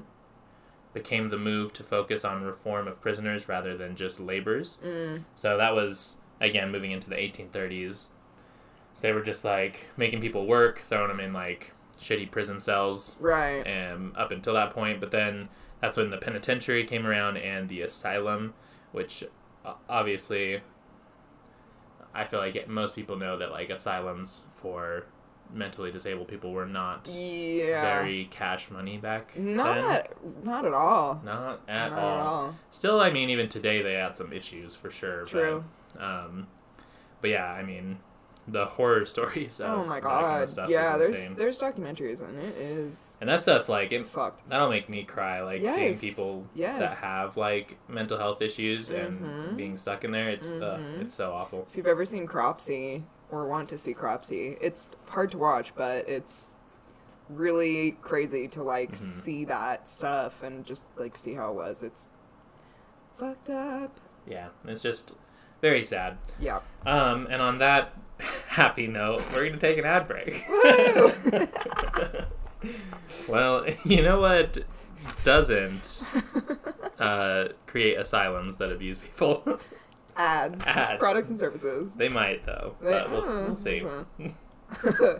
[0.91, 4.79] became the move to focus on reform of prisoners rather than just laborers.
[4.83, 5.23] Mm.
[5.35, 8.09] So that was again moving into the 1830s.
[8.95, 13.17] So they were just like making people work, throwing them in like shitty prison cells,
[13.19, 13.65] Right.
[13.67, 14.99] and up until that point.
[14.99, 15.49] But then
[15.81, 18.53] that's when the penitentiary came around and the asylum,
[18.91, 19.23] which
[19.65, 20.62] uh, obviously
[22.13, 25.05] I feel like most people know that like asylums for
[25.53, 27.81] mentally disabled people were not Yeah.
[27.81, 30.43] very cash money back not then.
[30.43, 31.21] not at all.
[31.23, 32.19] Not at not all.
[32.19, 32.55] at all.
[32.69, 35.25] Still, I mean, even today they had some issues for sure.
[35.25, 35.63] True.
[35.95, 36.47] But, um,
[37.21, 37.99] but yeah, I mean,
[38.51, 39.59] the horror stories.
[39.62, 40.43] Of Oh my that kind god.
[40.43, 44.47] of stuff yeah, there's there's documentaries and it is and that stuff like it, fucked.
[44.49, 45.41] that'll make me cry.
[45.41, 46.99] Like Yes, seeing people yes.
[47.01, 49.05] that have like mental health issues Mhm.
[49.05, 50.29] and being stuck in there.
[50.29, 51.01] It's uh, Mhm.
[51.01, 51.67] it's so awful.
[51.69, 56.07] If you've ever seen Cropsey or want to see Cropsey, it's hard to watch, but
[56.09, 56.55] it's
[57.29, 58.97] really crazy to like Mhm.
[58.97, 61.83] see that stuff and just like see how it was.
[61.83, 62.07] It's
[63.15, 63.99] fucked up.
[64.25, 65.13] Yeah, it's just
[65.62, 66.17] very sad.
[66.39, 66.59] Yeah.
[66.85, 67.93] Um, and on that
[68.47, 70.45] happy note, we're going to take an ad break.
[73.27, 74.58] well, you know what
[75.23, 76.01] doesn't
[76.99, 79.60] uh, create asylums that abuse people?
[80.17, 80.65] Ads.
[80.67, 80.99] Ads.
[80.99, 81.95] Products and services.
[81.95, 82.75] they might, though.
[82.82, 83.82] They- But we'll, uh, we'll see.
[84.84, 85.19] okay.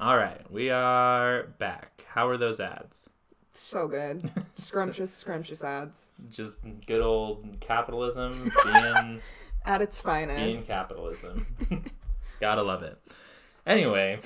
[0.00, 1.91] All right, we are back.
[2.14, 3.08] How are those ads?
[3.54, 4.30] so good.
[4.54, 6.10] Scrumptious, scrumptious ads.
[6.30, 8.32] Just good old capitalism
[8.64, 9.20] being
[9.64, 10.38] At its finest.
[10.38, 11.46] being capitalism.
[12.40, 12.98] Gotta love it.
[13.66, 14.18] Anyway,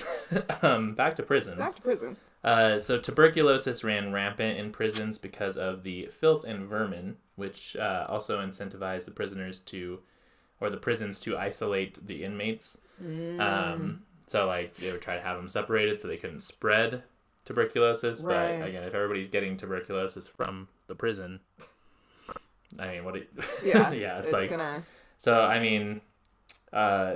[0.61, 1.57] um, back to prisons.
[1.57, 2.17] Back to prison.
[2.43, 8.05] Uh, so tuberculosis ran rampant in prisons because of the filth and vermin, which uh,
[8.09, 9.99] also incentivized the prisoners to,
[10.59, 12.79] or the prisons to isolate the inmates.
[13.03, 13.39] Mm.
[13.39, 17.03] Um, so like they would try to have them separated so they couldn't spread
[17.47, 18.21] tuberculosis.
[18.21, 18.59] Right.
[18.59, 21.39] But again, if everybody's getting tuberculosis from the prison,
[22.77, 23.15] I mean, what?
[23.15, 23.29] It,
[23.63, 23.91] Yeah.
[23.91, 24.83] yeah, it's, it's like gonna.
[25.17, 25.41] so.
[25.41, 26.01] I mean,
[26.71, 27.15] uh,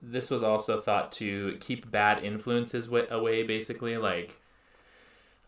[0.00, 3.96] this was also thought to keep bad influences wa- away, basically.
[3.98, 4.38] Like,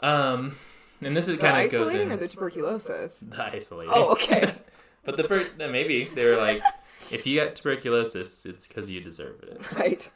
[0.01, 0.57] um,
[1.01, 3.21] and this is The kind of goes isolating in or the tuberculosis?
[3.21, 3.93] the isolating.
[3.95, 4.55] Oh, okay.
[5.05, 6.63] but the first, maybe they were like,
[7.11, 9.73] if you got tuberculosis, it's because you deserve it.
[9.77, 10.11] right.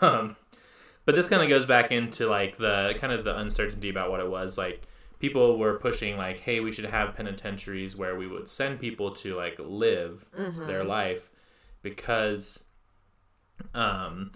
[0.00, 0.36] Um,
[1.08, 4.20] but this kind of goes back into like the kind of the uncertainty about what
[4.20, 4.58] it was.
[4.58, 4.82] Like
[5.18, 9.34] people were pushing like, hey, we should have penitentiaries where we would send people to
[9.34, 10.28] like live
[10.66, 11.30] their life
[11.80, 12.64] because
[13.74, 14.32] um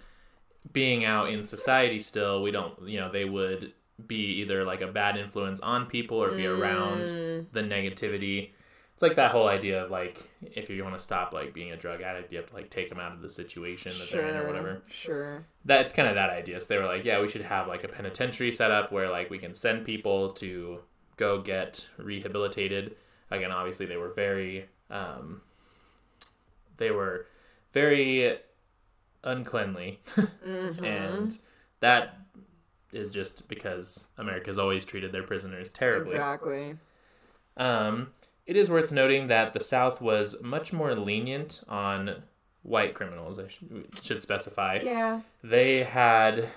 [0.71, 3.71] being out in society still we don't you know they would
[4.07, 8.52] be either like a bad influence on people or be around Mm, the negativity
[8.93, 11.77] it's like that whole idea of like if you want to stop like being a
[11.77, 14.35] drug addict you have to like take them out of the situation that they're in
[14.35, 15.45] or whatever Sure.
[15.65, 16.61] that's kind of that idea.
[16.61, 19.29] So they were like, yeah, we should have like a penitentiary set up where like
[19.29, 20.79] we can send people to
[21.17, 22.95] go get rehabilitated.
[23.31, 25.41] Again, obviously they were very, um,
[26.77, 27.27] they were
[27.71, 28.37] very
[29.23, 29.99] uncleanly,
[30.47, 30.83] Mm-hmm.
[30.85, 31.37] and
[31.79, 32.17] that
[32.91, 36.11] is just because America's always treated their prisoners terribly.
[36.11, 36.75] Exactly.
[37.57, 38.11] Um,
[38.45, 42.23] it is worth noting that the South was much more lenient on
[42.63, 43.39] white criminals.
[43.39, 43.47] I
[44.01, 45.21] should, specify Yeah.
[45.43, 46.49] they had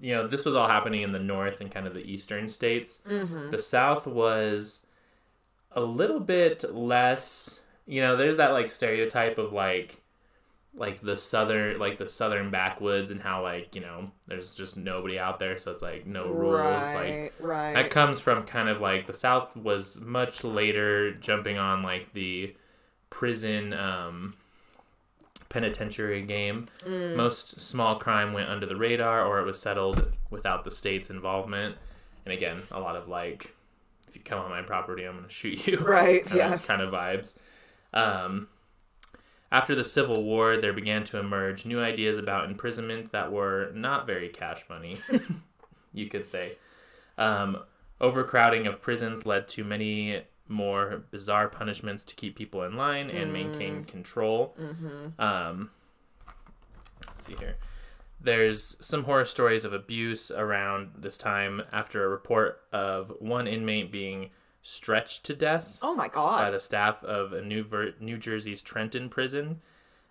[0.00, 3.02] you know this was all happening in the north and kind of the eastern states
[3.08, 3.50] Mm-hmm.
[3.50, 4.84] the south was
[5.70, 10.01] a little bit less you know there's that like stereotype of like
[10.74, 15.18] like the southern like the southern backwoods and how like you know there's just nobody
[15.18, 17.30] out there so it's like no rules like Right.
[17.40, 17.74] right.
[17.74, 22.56] that comes from kind of like the South was much later jumping on like the
[23.10, 24.34] prison um,
[25.50, 26.68] penitentiary game.
[26.86, 27.16] Mm.
[27.16, 31.76] Most small crime went under the radar or it was settled without the state's involvement.
[32.24, 33.54] And again, a lot of like,
[34.08, 35.78] if you come on my property, I'm going to shoot you.
[35.78, 36.54] Right, kind yeah.
[36.54, 37.38] Of, kind of vibes.
[37.92, 38.48] Um,
[39.52, 44.06] after the Civil War, there began to emerge new ideas about imprisonment that were not
[44.06, 44.96] very cash money,
[45.92, 46.52] you could say.
[47.18, 47.58] Um,
[48.00, 53.30] overcrowding of prisons led to many more bizarre punishments to keep people in line and
[53.30, 54.56] maintain control.
[54.58, 55.20] Mm-hmm.
[55.20, 55.70] Um,
[57.18, 57.56] see here.
[58.18, 63.92] There's some horror stories of abuse around this time after a report of one inmate
[63.92, 64.30] being
[64.62, 66.38] stretched to death Oh my God!
[66.38, 69.60] by the staff of a New, Ver- New Jersey's Trenton prison.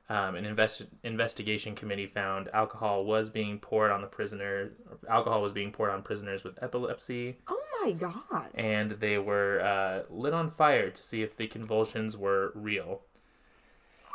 [0.09, 4.71] Um, an invest- investigation committee found alcohol was being poured on the prisoner.
[5.09, 8.51] Alcohol was being poured on prisoners with epilepsy, Oh my god.
[8.53, 13.03] and they were uh, lit on fire to see if the convulsions were real.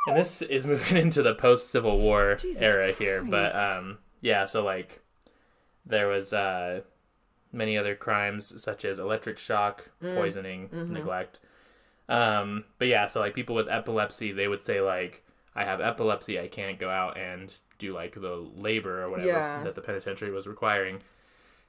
[0.05, 4.45] And this is moving into the post Civil War Jesus era here, but um, yeah.
[4.45, 5.01] So like,
[5.83, 6.81] there was uh,
[7.51, 10.15] many other crimes such as electric shock, Mm.
[10.15, 10.93] poisoning, Mm-hmm.
[10.93, 11.39] neglect.
[12.09, 15.23] Um, but yeah, so like people with epilepsy, they would say like,
[15.55, 19.61] "I have epilepsy, I can't go out and do like the labor or whatever Yeah.
[19.63, 21.01] that the penitentiary was requiring,"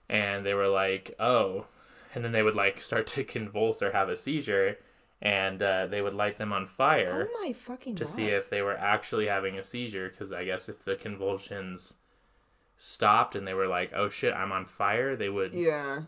[0.08, 1.66] and they were like, "Oh,"
[2.14, 4.78] and then they would like start to convulse or have a seizure,
[5.20, 8.10] and uh, they would light them on fire Oh my fucking to god.
[8.10, 11.96] see if they were actually having a seizure because I guess if the convulsions
[12.78, 16.02] stopped and they were like, "Oh shit, I'm on fire," they would Yeah.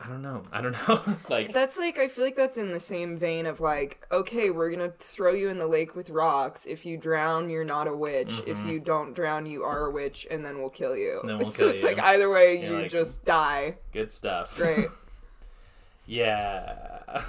[0.00, 0.44] I don't know.
[0.52, 1.00] I don't know.
[1.28, 4.70] like That's like I feel like that's in the same vein of like, okay, we're
[4.70, 6.66] gonna throw you in the lake with rocks.
[6.66, 8.40] If you drown, you're not a witch.
[8.46, 11.18] If you don't drown, you are a witch, and then we'll kill you.
[11.18, 11.26] Mm-hmm.
[11.26, 11.88] Then we'll so kill it's you.
[11.88, 13.78] like either way, You're you like- just die.
[13.90, 14.56] good stuff.
[14.56, 14.86] Great.
[16.06, 17.22] yeah.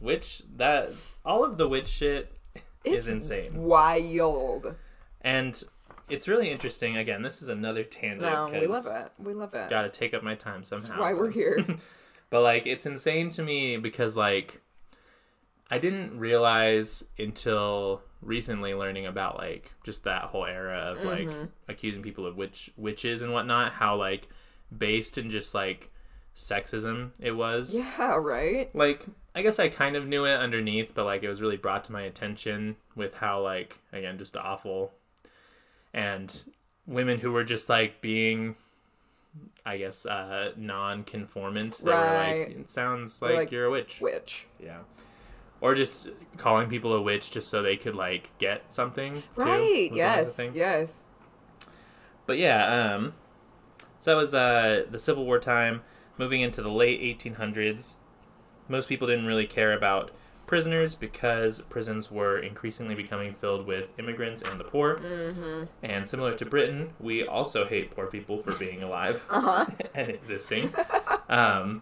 [0.00, 0.90] Which that
[1.24, 2.32] all of the witch shit
[2.84, 3.64] It's is insane.
[3.64, 4.76] Wild.
[5.22, 5.60] And
[6.12, 6.96] it's really interesting.
[6.96, 8.22] Again, this is another tangent.
[8.30, 9.12] No, we love it.
[9.18, 9.68] We love it.
[9.70, 10.86] Gotta take up my time somehow.
[10.88, 11.64] That's why we're here.
[12.30, 14.62] But like it's insane to me because like
[15.70, 21.44] I didn't realize until recently learning about like just that whole era of like Mm-hmm.
[21.68, 24.28] accusing people of witch witches and whatnot, how like
[24.74, 25.90] based in just like
[26.34, 27.74] sexism it was.
[27.78, 28.74] yeah, right?
[28.74, 31.84] Like I guess I kind of knew it underneath, but like it was really brought
[31.84, 34.92] to my attention with how like again just awful
[35.94, 36.44] and
[36.86, 38.56] women who were just like being
[39.64, 41.78] I guess uh non-conformant.
[41.84, 42.48] They were Right.
[42.48, 44.00] like it sounds like, like, you're a witch.
[44.00, 44.46] Witch.
[44.58, 44.78] Yeah.
[45.60, 49.22] Or just calling people a witch just so they could like get something.
[49.36, 49.90] Right.
[49.92, 50.50] a Yes.
[50.52, 51.04] Yes.
[52.26, 53.14] But yeah, um,
[54.00, 55.82] so that was uh, the Civil War time.
[56.18, 57.94] Moving into the late 1800s,
[58.68, 60.10] most people didn't really care about
[60.52, 64.96] prisoners because prisons were increasingly becoming filled with immigrants and the poor.
[64.96, 65.62] Mm-hmm.
[65.82, 69.24] And similar to Britain, we also hate poor people for being alive
[69.94, 70.74] and existing.
[71.30, 71.80] Um,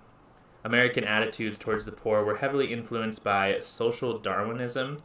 [0.62, 4.98] American attitudes towards the poor were heavily influenced by social Darwinism,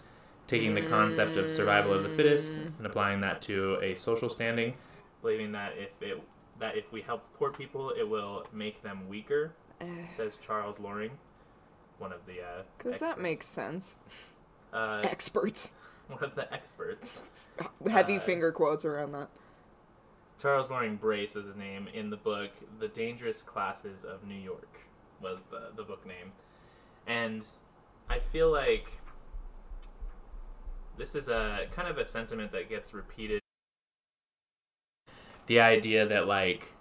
[0.46, 4.76] taking the concept of survival of the fittest and applying that to a social standing,
[5.24, 6.22] believing that if it
[6.60, 9.56] that if we help poor people, it will make them weaker,
[10.16, 11.10] says Charles Loring,
[12.00, 13.98] one of the uh, Because that makes sense.
[14.74, 15.72] uh, Experts.
[16.08, 17.22] one of the experts.
[17.90, 19.30] Heavy Uh, finger quotes around that.
[20.40, 24.80] Charles Loring Brace was his name in the book The Dangerous Classes of New York
[25.22, 26.34] was the, the book name.
[27.08, 27.48] And
[28.10, 28.86] I feel like
[30.98, 33.42] this is a kind of a sentiment that gets repeated.
[35.48, 36.74] The idea that like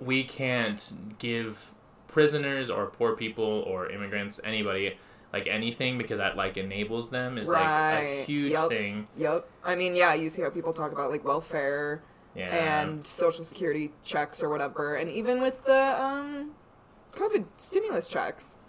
[0.00, 1.74] we can't give
[2.14, 4.96] prisoners or poor people or immigrants anybody
[5.32, 8.68] like anything because that like enables them is like a huge Yep.
[8.68, 9.08] thing.
[9.16, 9.48] Yep.
[9.64, 12.02] I mean, yeah, you see how people talk about like welfare
[12.36, 12.54] Yeah.
[12.54, 16.52] and social security checks or whatever, and even with the um,
[17.12, 18.60] COVID stimulus checks.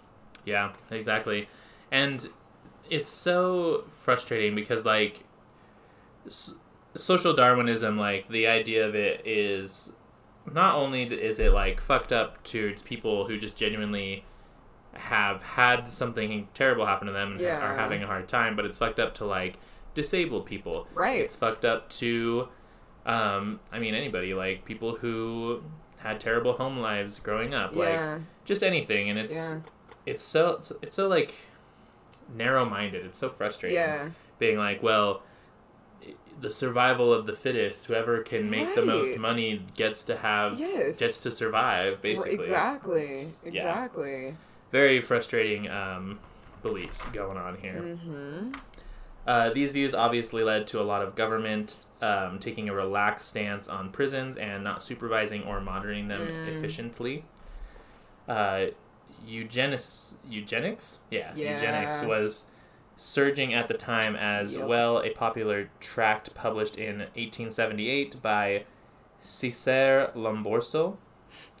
[0.44, 1.48] Yeah, exactly.
[1.92, 2.28] And
[2.90, 5.24] it's so frustrating because, like,
[6.26, 6.54] s-
[6.96, 9.92] social Darwinism, like, the idea of it is
[10.52, 14.24] not only is it, like, fucked up to people who just genuinely
[14.94, 17.58] have had something terrible happen to them and Yeah.
[17.60, 19.58] are having a hard time, but it's fucked up to, like,
[19.94, 20.86] disabled people.
[20.94, 21.20] Right.
[21.20, 22.48] It's fucked up to,
[23.04, 25.62] um, I mean, anybody, like, people who
[25.98, 27.74] had terrible home lives growing up.
[27.74, 29.58] Like, just anything and it's Yeah.
[30.06, 31.34] it's so it's, it's so like
[32.34, 34.10] narrow-minded it's so frustrating Yeah.
[34.38, 35.22] being like well
[36.40, 40.98] the survival of the fittest whoever can make the most money gets to have Yes.
[41.00, 43.06] gets to survive basically Exactly.
[43.42, 43.48] Yeah.
[43.52, 44.36] Exactly.
[44.70, 46.18] very frustrating um,
[46.62, 48.52] beliefs going on here Mm-hmm.
[49.26, 53.66] uh, these views obviously led to a lot of government um, taking a relaxed stance
[53.68, 56.48] on prisons and not supervising or monitoring them Mm.
[56.58, 57.24] efficiently.
[58.28, 58.66] Uh,
[59.26, 61.54] eugenics, eugenics, yeah, Yeah.
[61.54, 62.46] eugenics was
[62.96, 64.66] surging at the time as Yep.
[64.68, 64.98] well.
[65.02, 68.64] A popular tract published in 1878 by
[69.20, 70.96] Cesare Lombroso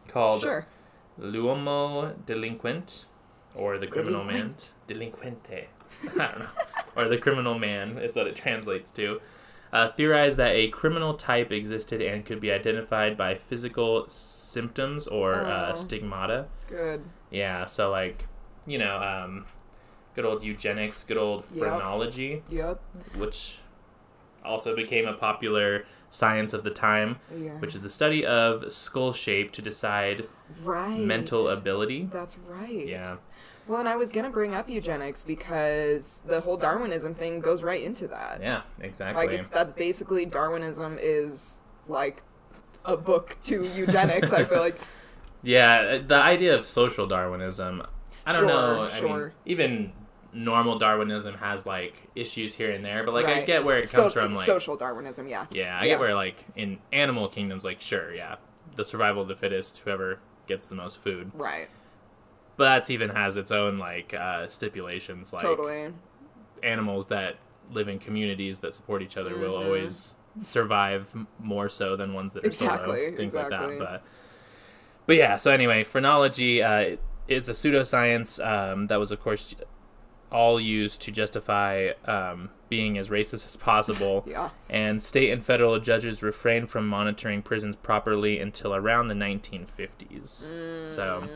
[0.08, 0.66] called Sure.
[1.18, 3.06] L'uomo delinquent,
[3.54, 4.54] or the criminal man.
[4.86, 5.66] Delinquente.
[6.20, 6.46] I don't know.
[6.96, 9.20] or the criminal man is what it translates to.
[9.72, 15.44] Uh, theorized that a criminal type existed and could be identified by physical symptoms or
[15.44, 15.76] uh, Oh.
[15.76, 16.46] stigmata.
[16.68, 17.02] Good.
[17.30, 18.26] Yeah, so like,
[18.66, 19.46] you know, um,
[20.16, 21.58] good old eugenics, good old Yep.
[21.60, 22.80] phrenology, Yep.
[23.16, 23.58] which
[24.44, 27.50] also became a popular science of the time, Yeah.
[27.58, 30.26] which is the study of skull shape to decide
[30.64, 30.98] right.
[30.98, 32.08] mental ability.
[32.12, 32.86] That's right.
[32.86, 33.16] Yeah.
[33.68, 37.82] Well, and I was gonna bring up eugenics because the whole Darwinism thing goes right
[37.82, 38.40] into that.
[38.40, 39.26] Yeah, exactly.
[39.26, 42.22] Like it's that's basically Darwinism is like
[42.84, 44.32] a book to eugenics.
[44.32, 44.78] I feel like
[45.42, 47.82] yeah, the idea of social Darwinism,
[48.24, 48.82] I don't Sure, know.
[48.82, 49.18] I sure.
[49.24, 49.92] mean, even
[50.36, 54.02] normal Darwinism has like issues here and there, but like I get where it So-
[54.02, 54.32] comes from.
[54.32, 55.26] Like, social Darwinism.
[55.26, 55.46] Yeah.
[55.50, 55.92] yeah, I Yeah.
[55.92, 58.36] get where like in animal kingdoms, like sure, yeah,
[58.76, 61.30] the survival of the fittest, whoever gets the most food.
[61.34, 61.68] Right.
[62.58, 65.32] But that's even has its own like uh, stipulations.
[65.32, 65.92] Like totally.
[66.62, 67.36] animals that
[67.72, 69.64] live in communities that support each other will Mhm.
[69.64, 73.78] always survive more so than ones that are Exactly, solo, things like that.
[73.78, 74.02] But
[75.06, 76.96] but yeah, so anyway, phrenology uh,
[77.28, 79.54] is a pseudoscience um, that was, of course,
[80.30, 84.24] all used to justify um, being as racist as possible.
[84.36, 84.50] Yeah.
[84.68, 90.90] And state and federal judges refrained from monitoring prisons properly until around the 1950s.
[90.90, 91.28] So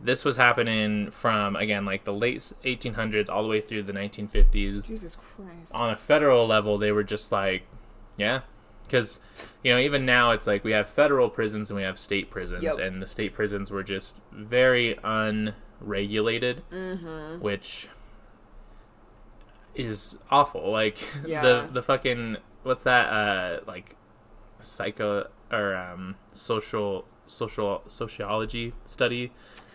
[0.00, 4.86] this was happening from, again, like the late 1800s all the way through the 1950s.
[4.86, 5.74] Jesus Christ.
[5.74, 7.62] On a federal level, they were just like,
[8.18, 8.40] yeah.
[8.82, 9.20] Because,
[9.62, 12.62] you know, even now it's like we have federal prisons and we have state prisons.
[12.62, 12.78] Yep.
[12.78, 14.98] And the state prisons were just very
[15.80, 17.40] unregulated, Mm-hmm.
[17.40, 17.88] which
[19.74, 20.70] is awful.
[20.70, 21.42] Like, Yeah.
[21.42, 23.96] the, the fucking, what's that, uh, like,
[24.60, 29.30] psycho or um, social social sociology study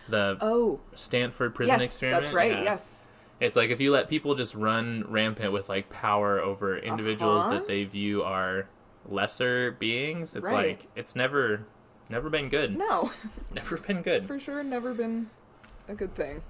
[0.08, 2.52] the Oh, stanford prison yes, experiment that's right.
[2.52, 2.62] Yeah.
[2.62, 3.04] Yes.
[3.40, 7.54] It's like if you let people just run rampant with like power over individuals Uh-huh.
[7.54, 8.68] that they view are
[9.08, 10.68] lesser beings, it's Right.
[10.80, 11.66] like it's never
[12.08, 12.76] never been good.
[12.76, 13.12] No,
[13.54, 14.26] Never been good.
[14.26, 15.30] for sure, never been
[15.90, 16.42] a good thing.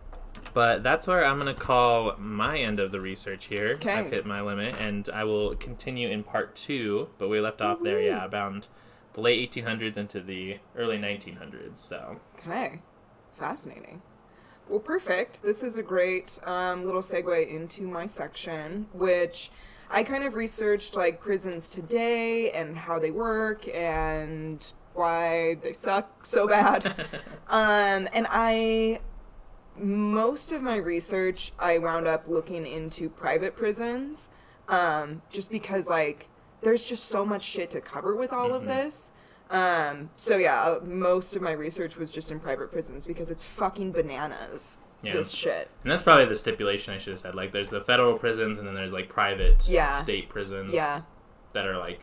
[0.55, 3.75] But that's where I'm gonna call my end of the research here.
[3.75, 3.93] Okay.
[3.93, 7.83] I've hit my limit and I will continue in part two, but we left off
[7.83, 8.69] there, yeah, about
[9.13, 11.77] the late 1800s into the early 1900s.
[11.79, 12.81] So Okay,
[13.35, 14.03] fascinating.
[14.69, 15.43] Well, perfect.
[15.43, 19.51] This is a great um, little segue into my section, which
[19.91, 26.25] I kind of researched like prisons today and how they work and why they suck
[26.25, 26.87] so bad.
[27.49, 29.01] um, and I,
[29.77, 34.31] most of my research, I wound up looking into private prisons,
[34.69, 36.29] um, just because like
[36.63, 39.13] there's just so much shit to cover with all of this.
[39.51, 43.43] Um, so yeah, uh, most of my research was just in private prisons because it's
[43.45, 44.79] fucking bananas.
[45.03, 45.15] Yeah.
[45.15, 45.71] This shit.
[45.83, 47.35] And that's probably the stipulation I should have said.
[47.35, 49.89] Like, there's the federal prisons, and then there's like private Yeah.
[49.99, 51.01] state prisons Yeah.
[51.55, 52.01] that are like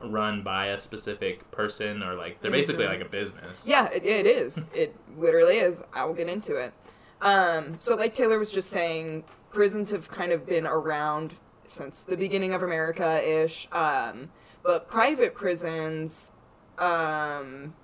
[0.00, 2.88] run by a specific person, or like they're basically Mhm.
[2.88, 3.66] like a business.
[3.66, 4.66] Yeah, it, it is.
[4.74, 5.82] It literally is.
[5.92, 6.72] I will get into it.
[7.20, 11.34] Um, so, like Tayler was just saying, prisons have kind of been around
[11.66, 13.66] since the beginning of America ish.
[13.72, 14.30] Um,
[14.62, 16.32] but private prisons
[16.78, 17.74] um,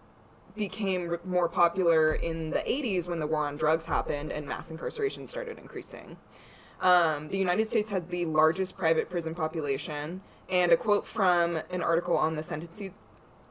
[0.57, 5.27] became more popular in the 80s when the war on drugs happened and mass incarceration
[5.27, 6.17] started increasing.
[6.81, 11.83] Um, the United States has the largest private prison population, and a quote from an
[11.83, 12.95] article on the sentencing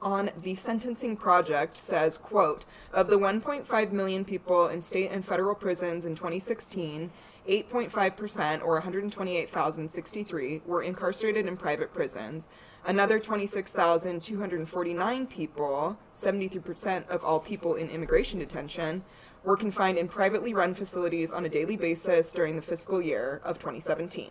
[0.02, 5.56] on the sentencing project says quote of the 1.5 million people in state and federal
[5.56, 7.10] prisons in 2016
[7.48, 12.48] 8.5% or 128,063 were incarcerated in private prisons.
[12.86, 19.04] Another 26,249 people 73% of all people in immigration detention
[19.44, 23.60] were confined in privately run facilities on a daily basis during the fiscal year of
[23.60, 24.30] 2017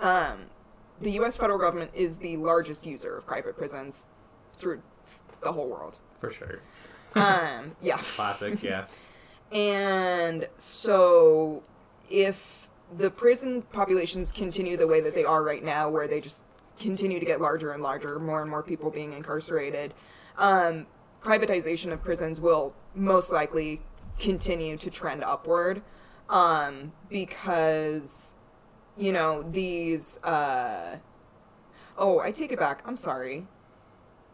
[0.00, 0.49] um,
[1.00, 1.36] the U.S.
[1.36, 4.06] federal government is the largest user of private prisons
[4.54, 4.82] through
[5.42, 5.98] the whole world.
[6.18, 6.60] for sure.
[7.14, 7.96] Um, yeah.
[7.98, 8.86] Classic, yeah.
[9.52, 11.62] And so
[12.08, 16.44] if the prison populations continue the way that they are right now, where they just
[16.78, 19.94] continue to get larger and larger, more and more people being incarcerated,
[20.38, 20.86] um,
[21.22, 23.80] privatization of prisons will most likely
[24.18, 25.82] continue to trend upward
[26.28, 28.34] um, because,
[29.00, 30.22] you know, these.
[30.22, 30.98] Uh,
[31.96, 32.82] oh, I take it back.
[32.84, 33.46] I'm sorry.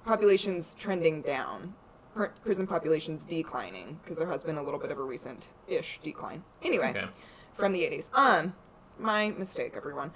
[0.05, 1.75] Populations trending down.
[2.15, 6.01] Pr- Prison populations declining because there has been a little bit of a recent ish
[6.03, 6.43] decline.
[6.63, 7.07] Anyway, Okay.
[7.55, 8.11] from the 80s.
[8.15, 8.55] Um,
[8.99, 10.13] my mistake, everyone.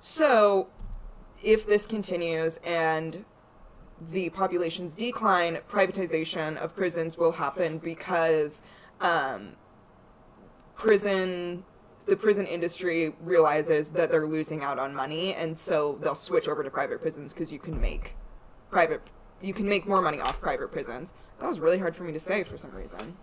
[0.00, 0.68] So,
[1.42, 3.24] if this continues and
[4.10, 8.62] the populations decline, privatization of prisons will happen because
[9.00, 9.52] um,
[10.74, 11.64] prison
[12.06, 16.62] the prison industry realizes that they're losing out on money and so they'll switch over
[16.62, 18.16] to private prisons because you can make
[18.70, 19.02] private
[19.42, 21.12] you can make more money off private prisons.
[21.40, 23.16] That was really hard for me to say for some reason.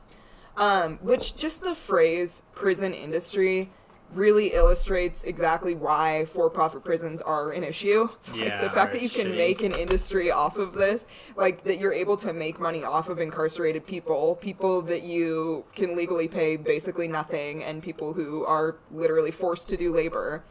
[0.57, 3.71] Um, which just the phrase prison industry
[4.15, 8.07] really illustrates exactly why for-profit prisons are an issue.
[8.31, 9.37] like Yeah, the fact that you can shitty.
[9.37, 13.19] make an industry off of this, like that you're able to make money off of
[13.19, 19.31] incarcerated people, people that you can legally pay basically nothing, and people who are literally
[19.31, 20.43] forced to do labor.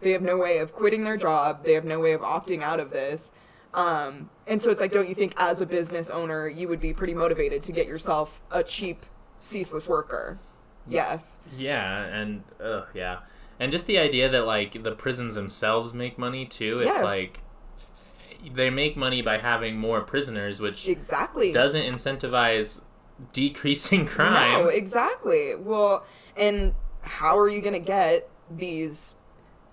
[0.00, 1.64] They have no way of quitting their job.
[1.64, 3.32] They have no way of opting out of this.
[3.72, 6.92] Um, and so it's like, don't you think as a business owner, you would be
[6.92, 9.06] pretty motivated to get yourself a cheap,
[9.38, 10.38] ceaseless worker?
[10.86, 11.40] Yes.
[11.56, 13.20] Yeah, and uh, yeah,
[13.58, 16.80] and just the idea that like the prisons themselves make money too.
[16.80, 17.04] It's Yeah.
[17.04, 17.40] like
[18.54, 21.50] they make money by having more prisoners, which Exactly.
[21.52, 22.82] doesn't incentivize
[23.32, 24.64] decreasing crime.
[24.64, 25.54] No, exactly.
[25.54, 26.04] Well,
[26.36, 29.14] and how are you going to get these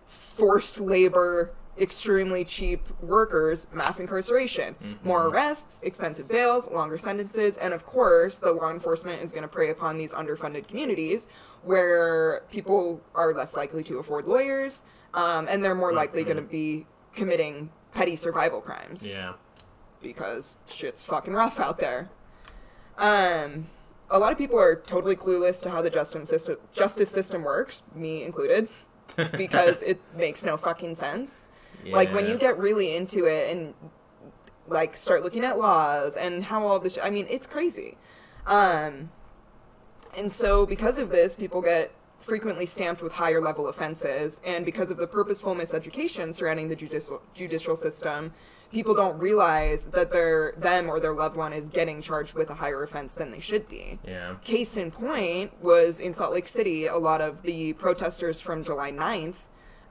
[0.05, 7.85] forced labor extremely cheap workers, mass incarceration, more arrests, expensive bails, longer sentences, and of
[7.85, 11.27] course, the law enforcement is going to prey upon these underfunded communities
[11.63, 16.41] where people are less likely to afford lawyers, um, and they're more likely going to
[16.43, 19.33] be committing petty survival crimes Yeah.
[20.01, 22.09] because shit's fucking rough out there.
[22.97, 23.67] Um,
[24.09, 27.83] a lot of people are totally clueless to how the justice system, justice system works,
[27.95, 28.67] me included,
[29.37, 31.49] because it makes no fucking sense.
[31.85, 33.73] Like when you get really into it and
[34.67, 37.97] like start looking at laws and how all this, I mean, it's crazy.
[38.45, 39.11] Um,
[40.15, 44.91] and so because of this, people get frequently stamped with higher level offenses, and because
[44.91, 48.33] of the purposeful miseducation surrounding the judicial judicial system,
[48.71, 52.55] people don't realize that their them or their loved one is getting charged with a
[52.55, 53.99] higher offense than they should be.
[54.05, 54.35] Yeah.
[54.43, 58.91] Case in point was in Salt Lake City, a lot of the protesters from July
[58.91, 59.43] 9th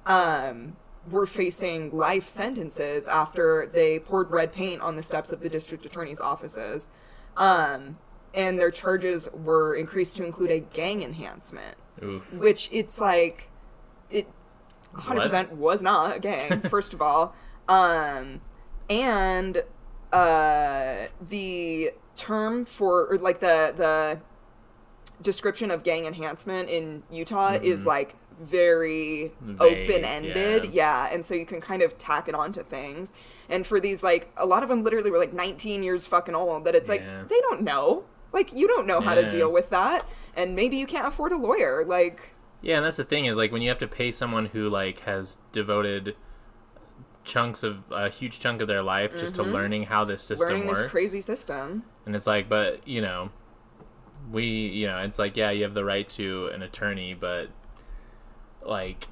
[0.07, 0.77] um,
[1.09, 5.87] were facing life sentences after they poured red paint on the steps of the district
[5.87, 6.89] attorney's offices.
[7.37, 7.99] Um,
[8.35, 12.33] and their charges were increased to include a gang enhancement, Oof.
[12.33, 13.49] which it's like,
[14.11, 14.29] it
[14.95, 17.35] 100% was not a gang, first of all.
[17.69, 18.41] Um,
[18.89, 19.65] and
[20.13, 24.21] uh, the term for, or like the, the
[25.23, 29.61] description of gang enhancement in Utah is like very Mm-hmm.
[29.61, 30.65] Open ended.
[30.67, 30.71] yeah.
[31.09, 31.15] Yeah.
[31.15, 33.13] And so you can kind of tack it onto things.
[33.49, 36.65] And for these, like, a lot of them literally were like 19 years fucking old,
[36.65, 37.25] that it's like, Yeah.
[37.29, 38.05] they don't know.
[38.33, 40.07] Like, you don't know how to deal with that.
[40.37, 41.85] And maybe you can't afford a lawyer.
[41.85, 42.31] Like,
[42.63, 45.01] Yeah, and that's the thing is like when you have to pay someone who like
[45.01, 46.15] has devoted
[47.25, 50.53] chunks of a huge chunk of their life just to learning how this system Mm-hmm.
[50.55, 50.83] learning works.
[50.83, 51.83] this crazy system.
[52.07, 53.31] And it's like, but you know,
[54.33, 57.49] we, you know, it's like, yeah, you have the right to an attorney, but
[58.65, 59.07] like,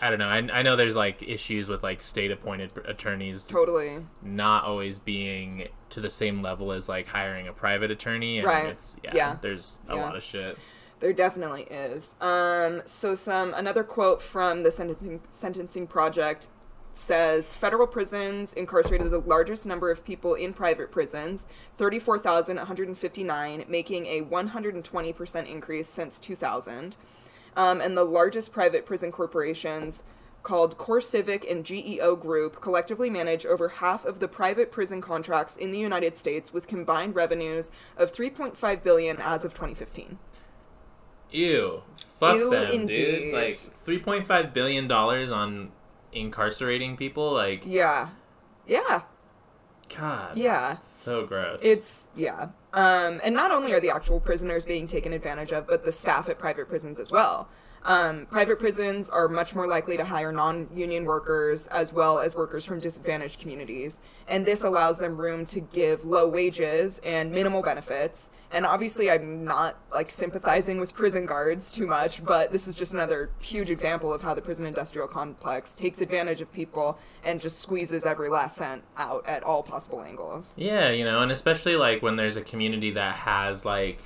[0.00, 0.28] I don't know.
[0.28, 4.00] I, I know there's like issues with like state appointed attorneys Totally.
[4.22, 8.38] not always being to the same level as like hiring a private attorney.
[8.38, 8.66] And Right.
[8.66, 9.36] It's yeah, Yeah.
[9.40, 10.02] There's a Yeah.
[10.02, 10.58] lot of shit.
[11.00, 12.14] There definitely is.
[12.20, 16.48] Um, so some another quote from the sentencing sentencing project
[16.92, 21.46] says federal prisons incarcerated the largest number of people in private prisons,
[21.76, 26.96] 34,159, making a 120% increase since 2000.
[27.56, 30.04] Um, and the largest private prison corporations
[30.42, 35.56] called Core Civic and GEO Group collectively manage over half of the private prison contracts
[35.56, 40.18] in the United States with combined revenues of 3.5 billion as of 2015.
[41.30, 41.82] Ew.
[42.18, 42.94] Fuck Ew, them, indeed.
[42.94, 43.34] dude.
[43.34, 45.72] Like three point five billion dollars on
[46.12, 47.32] incarcerating people.
[47.32, 48.10] Like Yeah.
[48.66, 49.02] Yeah.
[49.96, 50.36] God.
[50.36, 50.78] Yeah.
[50.82, 51.64] So gross.
[51.64, 52.48] It's yeah.
[52.72, 56.28] Um, and not only are the actual prisoners being taken advantage of, but the staff
[56.28, 57.48] at private prisons as well.
[57.84, 62.64] Um, private prisons are much more likely to hire non-union workers as well as workers
[62.64, 68.30] from disadvantaged communities, and this allows them room to give low wages and minimal benefits.
[68.50, 72.94] And obviously, I'm not like sympathizing with prison guards too much, but this is just
[72.94, 77.58] another huge example of how the prison industrial complex takes advantage of people and just
[77.58, 80.56] squeezes every last cent out at all possible angles.
[80.58, 84.00] yeah, you know, and especially like when there's a community that has like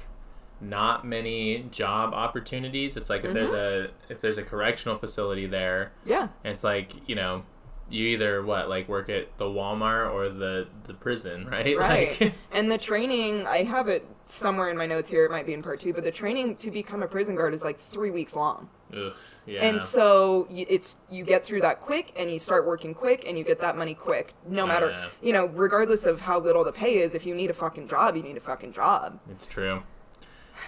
[0.61, 2.97] not many job opportunities.
[2.97, 3.93] It's like if there's Mm-hmm.
[4.11, 6.29] a if there's a correctional facility there, Yeah.
[6.45, 7.45] it's like you know.
[7.91, 11.75] You either what like work at the Walmart or the the prison, right?
[11.75, 12.21] Right.
[12.21, 15.25] Like, and the training, I have it somewhere in my notes here.
[15.25, 17.65] It might be in part two, but the training to become a prison guard is
[17.65, 18.69] like three weeks long.
[18.95, 19.15] ugh,
[19.47, 19.65] yeah.
[19.65, 23.43] And so it's you get through that quick, and you start working quick, and you
[23.45, 24.35] get that money quick.
[24.47, 25.07] No matter, Yeah.
[25.23, 28.17] you know, regardless of how little the pay is, if you need a fucking job,
[28.17, 29.19] you need a fucking job.
[29.31, 29.83] It's true.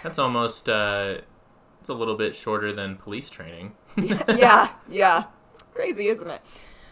[0.02, 1.18] That's almost uh
[1.80, 3.74] it's a little bit shorter than police training.
[3.96, 5.24] yeah, yeah.
[5.74, 6.42] Crazy, isn't it?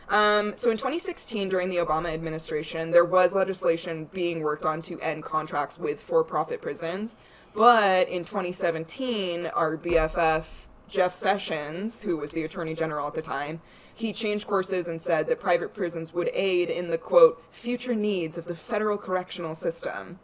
[0.09, 4.99] Um, so in 2016, during the Obama administration, there was legislation being worked on to
[5.01, 7.19] end contracts with for-profit prisons.
[7.55, 13.61] But in 2017, our BFF Jeff Sessions, who was the Attorney General at the time,
[13.95, 18.39] he changed courses and said that private prisons would aid in the quote future needs
[18.39, 20.19] of the federal correctional system.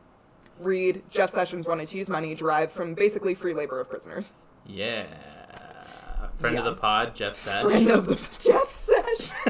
[0.59, 4.33] Read Jeff Sessions wanted to use money derived from basically free labor of prisoners.
[4.67, 5.07] Yeah.
[6.39, 7.63] Friend of the pod, Jeff Sash.
[7.63, 9.31] Friend of the Jeff Sessions.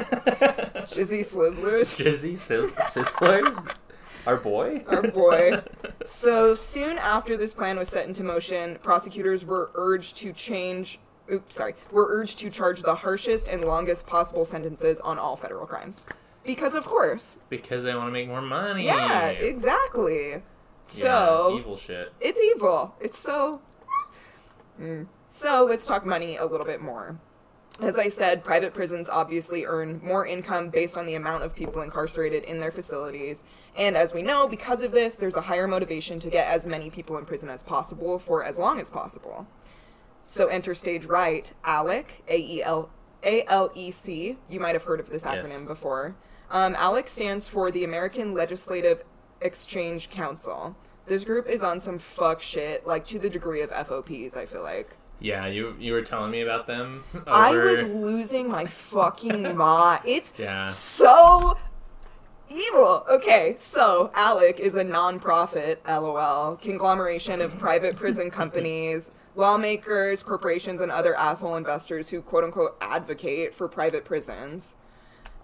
[0.95, 3.67] Jizzy Slizzlers, Jizzy Sislers?
[4.27, 4.85] Our boy?
[4.89, 5.63] our boy.
[6.07, 10.99] So soon after this plan was set into motion, prosecutors were urged to change.
[11.33, 11.75] Oops, sorry.
[11.91, 16.05] Were urged to charge the harshest and longest possible sentences on all federal crimes,
[16.45, 18.85] because of course, Because they want to make more money.
[18.85, 20.43] yeah, exactly.
[20.87, 22.13] Yeah, So evil shit.
[22.21, 22.95] it's evil.
[23.01, 23.61] It's so.
[24.81, 25.07] Mm.
[25.29, 27.19] So let's talk money a little bit more.
[27.81, 31.83] As I said, private prisons obviously earn more income based on the amount of people
[31.83, 33.43] incarcerated in their facilities.
[33.77, 36.89] And as we know, because of this, there's a higher motivation to get as many
[36.89, 39.49] people in prison as possible for as long as possible.
[40.23, 42.91] So enter stage right, ALEC, A E L
[43.25, 44.39] A L E C.
[44.49, 45.65] You might have heard of this acronym Yes.
[45.65, 46.15] before.
[46.51, 49.03] Um, ALEC stands for the American Legislative
[49.45, 50.75] Exchange Council.
[51.07, 54.63] This group is on some fuck shit, like to the degree of FOPs, I feel
[54.63, 54.97] like.
[55.21, 57.05] Yeah, you you were telling me about them.
[57.27, 60.01] I was losing my fucking mind.
[60.05, 60.67] It's Yeah.
[60.67, 61.57] so
[62.49, 63.05] evil.
[63.11, 70.91] Okay, so ALEC is a non-profit, LOL, conglomeration of private prison companies, lawmakers, corporations, and
[70.91, 74.77] other asshole investors who quote unquote advocate for private prisons.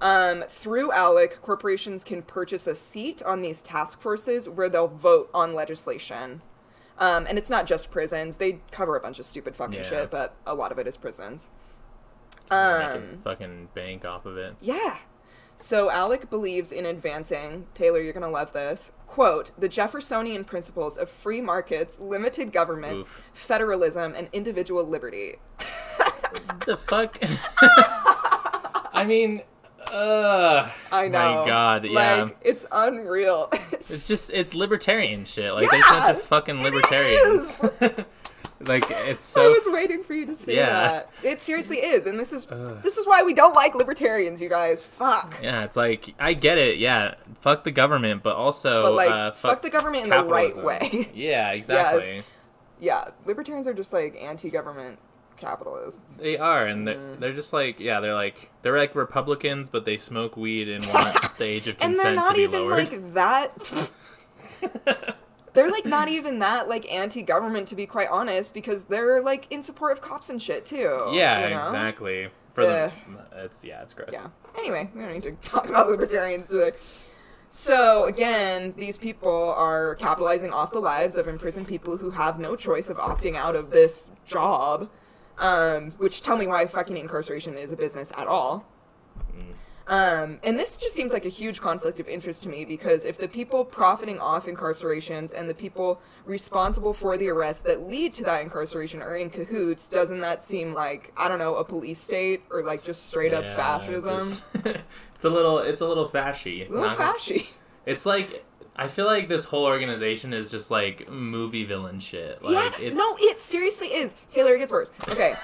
[0.00, 5.28] Um, through ALEC, corporations can purchase a seat on these task forces where they'll vote
[5.34, 6.42] on legislation.
[6.98, 9.82] Um, and it's not just prisons; they cover a bunch of stupid fucking Yeah.
[9.82, 11.48] shit, but a lot of it is prisons.
[12.50, 14.56] Um, fucking bank off of it.
[14.60, 14.96] yeah.
[15.56, 20.96] So Alec believes in advancing, Tayler, you're going to love this, quote, the Jeffersonian principles
[20.96, 23.22] of free markets, limited government, Oof.
[23.34, 25.34] federalism, and individual liberty.
[26.64, 27.18] the fuck?
[28.94, 29.42] I mean,
[29.92, 31.42] uh, I know.
[31.42, 32.22] My God, yeah.
[32.22, 33.48] Like, it's unreal.
[33.72, 35.52] it's just it's libertarian shit.
[35.52, 37.64] Like Yeah, a bunch of fucking it libertarians.
[38.68, 40.66] like it's I was waiting for you to say Yeah.
[40.70, 41.10] that.
[41.22, 42.82] It seriously is, and this is Ugh.
[42.82, 44.82] this is why we don't like libertarians, you guys.
[44.84, 45.38] Fuck.
[45.42, 45.64] yeah.
[45.64, 46.78] It's like I get it.
[46.78, 50.56] Yeah, fuck the government, but also But like, uh, fuck, the government in the right
[50.62, 51.08] way.
[51.14, 52.22] Yeah, exactly.
[52.78, 54.98] yeah, libertarians are just like anti-government
[55.40, 56.18] capitalists.
[56.20, 57.18] They are, and they're, Mm.
[57.18, 61.36] they're just like yeah, they're like they're like Republicans, but they smoke weed and want
[61.38, 62.90] the age of consent and they're not to be even lowered.
[62.92, 63.90] like that
[65.54, 69.62] they're like not even that like anti-government to be quite honest because they're like in
[69.62, 71.66] support of cops and shit too yeah, you know?
[71.66, 72.28] exactly.
[72.54, 72.92] For the Ugh.
[73.36, 74.10] it's yeah, it's gross.
[74.12, 74.26] yeah
[74.58, 76.72] anyway we don't need to talk about libertarians today
[77.48, 82.54] so again these people are capitalizing off the lives of imprisoned people who have no
[82.56, 84.88] choice of opting out of this job
[85.40, 88.64] um, which tell me why fucking incarceration is a business at all
[89.88, 93.18] Um, and this just seems like a huge conflict of interest to me because if
[93.18, 98.22] the people profiting off incarcerations and the people responsible for the arrests that lead to
[98.24, 102.42] that incarceration are in cahoots, doesn't that seem like I don't know a police state
[102.52, 104.18] or like just straight up fascism?
[104.20, 104.44] just-
[105.14, 106.68] it's a little it's a little fashy.
[106.68, 107.50] a little Not- fashy.
[107.84, 108.44] It's like
[108.76, 112.42] I feel like this whole organization is just like movie villain shit.
[112.42, 114.14] Like yeah, it's no, it seriously is.
[114.32, 114.90] Tayler, it gets worse.
[115.08, 115.34] Okay.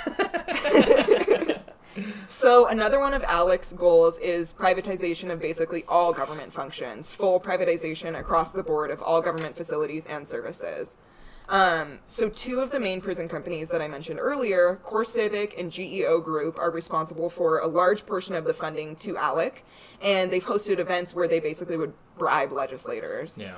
[2.27, 8.19] so another one of Alec's goals is privatization of basically all government functions, full privatization
[8.19, 10.97] across the board of all government facilities and services.
[11.49, 15.71] Um, so two of the main prison companies that I mentioned earlier, Core Civic and
[15.71, 19.63] GEO Group, are responsible for a large portion of the funding to ALEC,
[20.03, 23.41] and they've hosted events where they basically would bribe legislators.
[23.41, 23.57] yeah.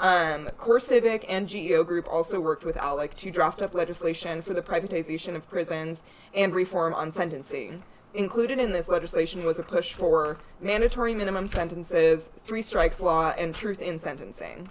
[0.00, 4.54] Um, Core Civic and GEO Group also worked with ALEC to draft up legislation for
[4.54, 6.02] the privatization of prisons
[6.34, 7.82] and reform on sentencing.
[8.14, 13.54] Included in this legislation was a push for mandatory minimum sentences, three strikes law, and
[13.54, 14.70] truth in sentencing.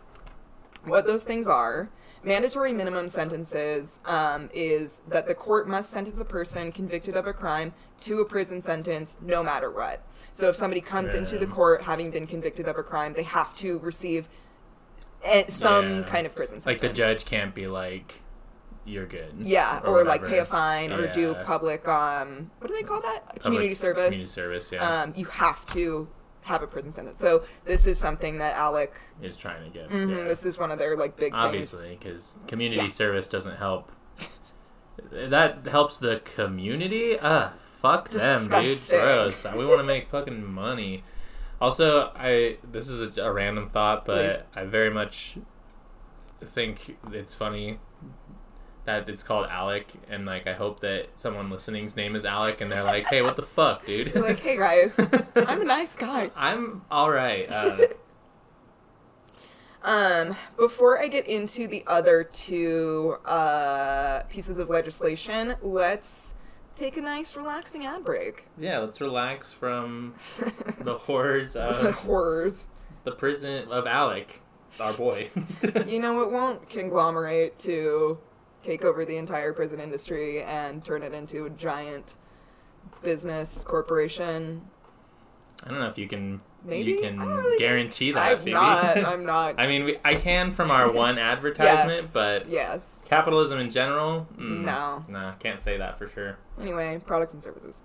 [0.85, 1.89] What those things are
[2.23, 7.33] mandatory minimum sentences um, is that the court must sentence a person convicted of a
[7.33, 10.03] crime to a prison sentence no matter what.
[10.31, 13.55] So if somebody comes into the court having been convicted of a crime, they have
[13.57, 14.27] to receive
[15.47, 16.03] some Yeah.
[16.03, 16.81] kind of prison sentence.
[16.81, 18.21] Like the judge can't be like,
[18.85, 22.83] "You're good." Yeah, or, like pay a fine or do public um what do they
[22.83, 23.25] call that?
[23.27, 24.03] Public- community service.
[24.05, 26.07] Community service, yeah, Um, you have to
[26.49, 27.19] have a prison sentence.
[27.19, 28.93] So this is something that Alec.
[29.21, 29.89] is trying to get.
[29.89, 30.23] mhm, yeah.
[30.25, 31.33] This is one of their like big.
[31.33, 32.89] Obviously, because community Yeah.
[32.89, 33.91] service doesn't help.
[35.11, 37.17] that helps the community.
[37.21, 38.77] Ah, fuck them, dude.
[38.89, 39.45] Gross.
[39.55, 41.03] We want to make fucking money.
[41.61, 44.43] Also, I this is a, a random thought, but Please.
[44.55, 45.37] I very much
[46.41, 47.79] think it's funny
[48.89, 52.71] that it's called Alec, and like I hope that someone listening's name is Alec, and
[52.71, 54.99] they're like, "Hey, what the fuck, dude?" You're like, hey guys,
[55.35, 56.31] I'm a nice guy.
[56.35, 57.49] I'm all right.
[57.51, 57.77] Uh,
[59.81, 66.33] Um, before I get into the other two uh, pieces of legislation, let's
[66.75, 68.47] take a nice relaxing ad break.
[68.57, 70.15] yeah, let's relax from
[70.81, 72.67] the horrors of Horrors.
[73.05, 74.41] the prison of Alec,
[74.81, 75.29] our boy.
[75.87, 78.17] You know, it won't conglomerate to
[78.63, 82.15] take over the entire prison industry and turn it into a giant
[83.03, 84.61] business corporation.
[85.63, 88.31] I don't know if you can Maybe you can really guarantee that.
[88.31, 88.51] I'm Phoebe.
[88.51, 88.97] not.
[89.05, 89.55] I'm not.
[89.59, 93.05] I mean, we, I can from our one advertisement, yes, but yes.
[93.07, 95.03] capitalism in general, mm, No.
[95.07, 96.37] nah, can't say that for sure.
[96.59, 97.81] Anyway, products and services.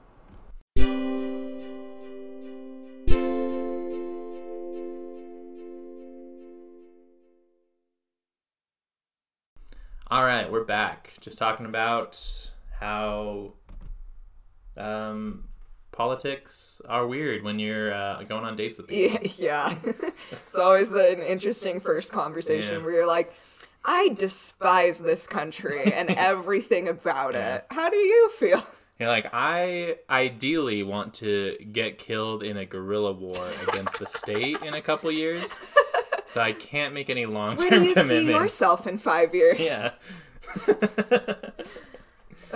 [10.14, 11.14] All right, we're back.
[11.18, 12.16] Just talking about
[12.78, 13.54] how
[14.76, 15.48] um,
[15.90, 19.18] politics are weird when you're uh, going on dates with people.
[19.38, 22.84] Yeah, it's always an interesting first conversation Yeah.
[22.84, 23.34] where you're like,
[23.84, 27.56] I despise this country and everything about Yeah.
[27.56, 27.66] it.
[27.72, 28.62] How do you feel?
[29.00, 33.34] You're like, I ideally want to get killed in a guerrilla war
[33.66, 35.58] against the state in a couple years,
[36.26, 37.96] so I can't make any long term commitments.
[37.96, 39.64] Where do you see yourself in five years?
[39.64, 39.92] Yeah.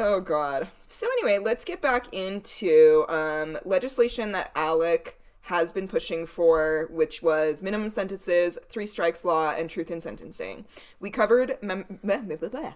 [0.00, 0.68] Oh God.
[0.86, 7.20] So anyway, let's get back into um, legislation that Alec has been pushing for, which
[7.20, 10.66] was minimum sentences, three strikes law, and truth in sentencing.
[11.00, 11.58] We covered.
[11.62, 12.74] Mem- blah, blah, blah, blah.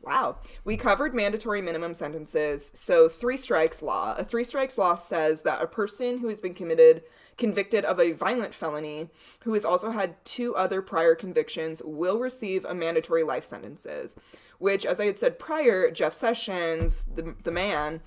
[0.00, 0.38] Wow.
[0.64, 2.70] We covered mandatory minimum sentences.
[2.74, 4.14] So, three strikes law.
[4.16, 7.02] A three strikes law says that a person who has been committed
[7.38, 9.08] convicted of a violent felony
[9.44, 14.16] who has also had two other prior convictions will receive a mandatory life sentences,
[14.58, 18.00] which as I had said prior, Jeff Sessions, the, the man,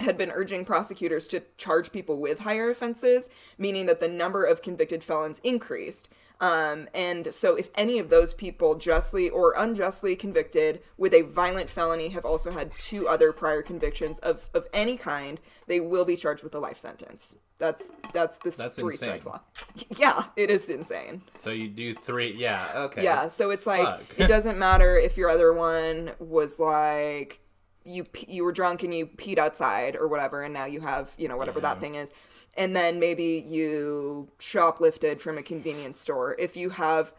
[0.00, 4.62] had been urging prosecutors to charge people with higher offenses, meaning that the number of
[4.62, 6.08] convicted felons increased.
[6.40, 11.68] Um, and so, if any of those people, justly or unjustly convicted with a violent
[11.68, 16.14] felony, have also had two other prior convictions of, of any kind, they will be
[16.14, 17.34] charged with a life sentence.
[17.58, 19.20] That's that's this That's three insane.
[19.20, 19.40] strikes law.
[19.98, 21.22] Yeah, it is insane.
[21.40, 22.32] So you do three.
[22.34, 22.64] Yeah.
[22.76, 23.02] Okay.
[23.02, 24.02] Yeah, so it's like Fuck.
[24.16, 27.40] it doesn't matter if your other one was like
[27.84, 31.26] you you were drunk and you peed outside or whatever, and now you have you
[31.26, 32.12] know whatever that thing is,
[32.58, 36.34] and then maybe you shoplifted from a convenience store.
[36.38, 37.12] If you have,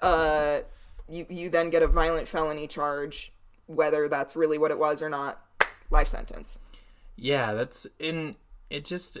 [0.00, 0.60] uh,
[1.10, 3.32] you you then get a violent felony charge,
[3.66, 5.44] whether that's really what it was or not,
[5.90, 6.60] life sentence.
[7.16, 8.36] Yeah, that's in
[8.70, 9.18] it just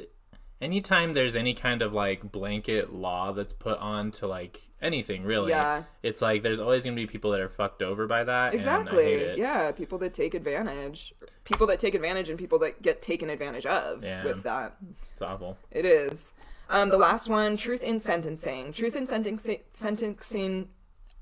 [0.60, 5.50] anytime there's any kind of like blanket law that's put on to like anything really.
[5.50, 5.84] Yeah.
[6.02, 8.54] It's like there's always going to be people that are fucked over by that.
[8.54, 9.36] Exactly.
[9.38, 11.14] Yeah, people that take advantage,
[11.44, 14.24] people that take advantage, and people that get taken advantage of Yeah.
[14.24, 14.76] with that.
[15.12, 15.56] It's awful.
[15.70, 16.34] It is.
[16.68, 18.72] Um, the last one, truth in sentencing.
[18.72, 19.60] Truth in sentencing.
[19.70, 20.68] Sentencing.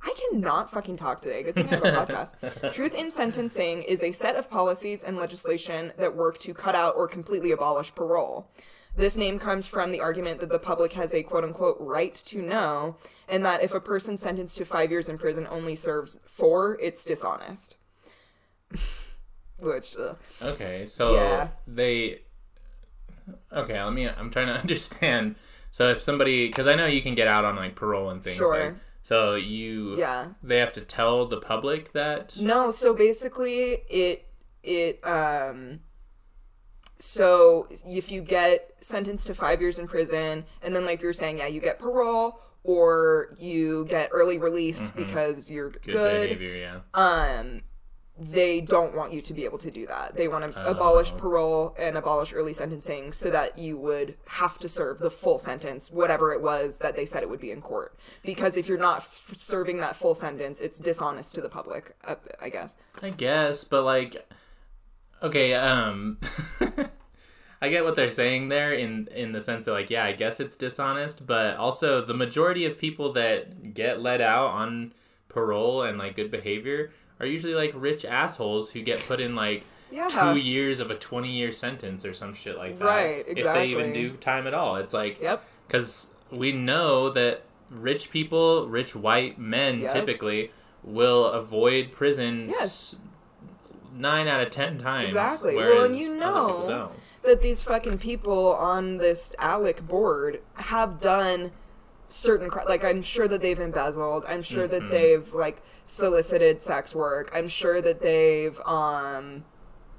[0.03, 1.43] I cannot fucking talk today.
[1.43, 2.73] Good thing I have a podcast.
[2.75, 6.95] Truth in sentencing is a set of policies and legislation that work to cut out
[6.97, 8.51] or completely abolish parole.
[8.97, 12.41] This name comes from the argument that the public has a quote unquote right to
[12.41, 12.97] know,
[13.29, 17.05] and that if a person sentenced to five years in prison only serves four, it's
[17.05, 17.77] dishonest.
[19.59, 20.17] Which, ugh.
[20.43, 21.49] Okay, so Yeah.
[21.67, 22.21] they.
[23.53, 24.09] Okay, let me.
[24.09, 25.37] I'm trying to understand.
[25.71, 28.37] So if somebody, because I know you can get out on like parole and things.
[28.37, 28.67] Sure.
[28.67, 29.97] Like, so you.
[29.99, 30.29] Yeah.
[30.43, 32.37] They have to tell the public that.
[32.41, 34.27] No, so basically it
[34.63, 35.81] it um
[37.05, 41.39] so if you get sentenced to 5 years in prison and then like you're saying
[41.39, 46.81] yeah, you get parole or you get early release because you're Good, good, behavior, yeah.
[46.95, 47.61] um
[48.17, 50.15] they don't want you to be able to do that.
[50.17, 54.69] They want to abolish parole and abolish early sentencing so that you would have to
[54.69, 57.99] serve the full sentence, whatever it was that they said it would be in court.
[58.25, 62.15] Because if you're not f- serving that full sentence, it's dishonest to the public, uh,
[62.41, 62.79] I guess.
[63.03, 64.25] I guess, but like,
[65.25, 66.19] okay, um,
[67.63, 70.39] I get what they're saying there in in the sense that like, yeah, I guess
[70.41, 74.93] it's dishonest, but also the majority of people that get let out on
[75.29, 79.65] parole and like good behavior are usually like rich assholes who get put in like
[79.91, 80.09] Yeah.
[80.09, 82.85] two years of a twenty year sentence or some shit like that.
[82.85, 83.41] Right, exactly.
[83.43, 85.43] If they even do time at all, it's like Yep.
[85.67, 89.93] because we know that rich people, rich white men Yep.
[89.93, 90.51] typically,
[90.83, 92.99] will avoid prison Yes.
[93.95, 95.07] Nine out of ten times.
[95.07, 95.55] Exactly.
[95.57, 96.91] Well, and you know
[97.23, 101.53] that these fucking people on this ALEC board have done
[102.07, 104.25] certain cri- like I'm sure that they've embezzled.
[104.29, 104.85] I'm sure Mm-hmm.
[104.87, 107.31] that they've like solicited sex work.
[107.35, 109.45] I'm sure that they've um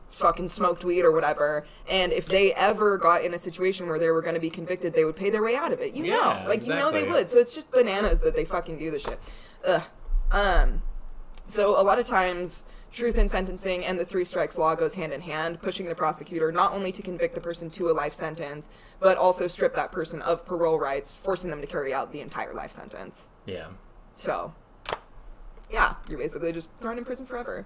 [0.10, 1.66] fucking smoked weed or whatever.
[1.90, 4.94] And if they ever got in a situation where they were going to be convicted,
[4.94, 5.94] they would pay their way out of it.
[5.94, 7.28] You know, Yeah, like you know they would.
[7.30, 9.20] So it's just bananas that they fucking do this shit.
[9.66, 9.82] Ugh.
[10.32, 10.82] Um.
[11.46, 15.12] So a lot of times, truth in sentencing and the three strikes law goes hand
[15.12, 18.70] in hand, pushing the prosecutor not only to convict the person to a life sentence,
[19.00, 22.54] but also strip that person of parole rights, forcing them to carry out the entire
[22.54, 23.28] life sentence.
[23.46, 23.68] Yeah.
[24.14, 24.54] So,
[25.70, 27.66] yeah, you're basically just thrown in prison forever.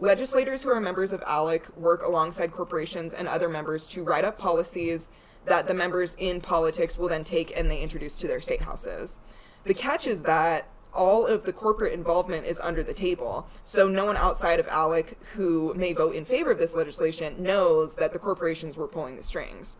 [0.00, 4.38] Legislators who are members of ALEC work alongside corporations and other members to write up
[4.38, 5.10] policies
[5.44, 9.20] that the members in politics will then take and they introduce to their state houses.
[9.64, 13.46] The catch is that all of the corporate involvement is under the table.
[13.62, 17.94] So no one outside of ALEC who may vote in favor of this legislation knows
[17.96, 19.76] that the corporations were pulling the strings.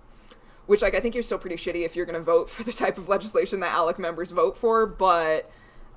[0.66, 2.72] Which like I think you're still pretty shitty if you're going to vote for the
[2.72, 5.50] type of legislation that ALEC members vote for, but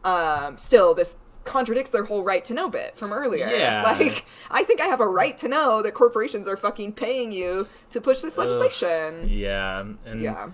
[0.04, 3.48] um, still this contradicts their whole right to know bit from earlier.
[3.48, 3.84] Yeah.
[3.84, 7.68] Like, I think I have a right to know that corporations are fucking paying you
[7.90, 9.28] to push this legislation.
[9.30, 10.52] Yeah, and Yeah.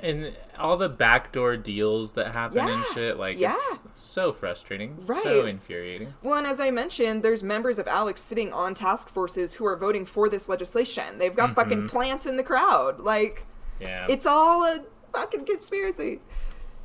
[0.00, 3.56] And all the backdoor deals that happen and shit, like yeah.
[3.84, 5.22] it's so frustrating, right?
[5.22, 6.14] so infuriating.
[6.22, 9.76] Well, and as I mentioned, there's members of Alex sitting on task forces who are
[9.76, 11.18] voting for this legislation.
[11.18, 11.54] They've got mm-hmm.
[11.54, 13.00] fucking plants in the crowd.
[13.00, 13.44] Like,
[13.80, 16.20] Yeah, It's all a fucking conspiracy.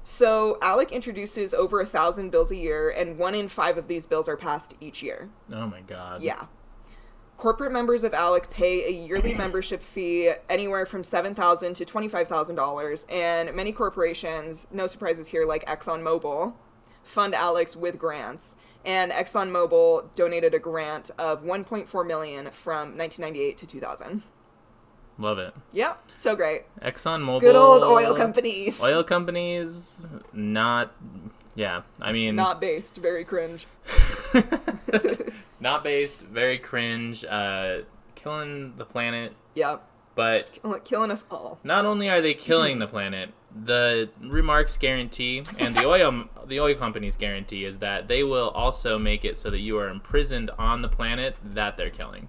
[0.04, 4.06] So Alec introduces over a thousand bills a year, and one in five of these
[4.06, 5.30] bills are passed each year.
[5.52, 6.22] oh my god.
[6.22, 6.48] Yeah.
[7.38, 12.28] Corporate members of ALEC pay a yearly membership fee anywhere from 7,000 to twenty five
[12.28, 16.54] thousand dollars, and many corporations, no surprises here, like ExxonMobil,
[17.04, 18.56] fund Alex with grants.
[18.86, 23.66] And ExxonMobil donated a grant of one point four million from nineteen ninety eight to
[23.66, 24.24] two thousand.
[25.18, 25.54] love it.
[25.74, 26.64] Yep, so great.
[26.82, 28.82] Exxon Mobil, Good old oil companies.
[28.84, 30.02] Oil companies,
[30.34, 30.94] not.
[31.56, 33.68] Yeah, I mean, Not based, very cringe.
[35.64, 37.80] not based, very cringe, uh,
[38.16, 39.34] killing the planet.
[39.56, 39.82] Yep,
[40.16, 41.58] But Kill- killing us all.
[41.64, 46.76] not only are they killing the planet, the remarks guarantee and the oil the oil
[46.76, 50.82] companies guarantee is that they will also make it so that you are imprisoned on
[50.82, 52.28] the planet that they're killing.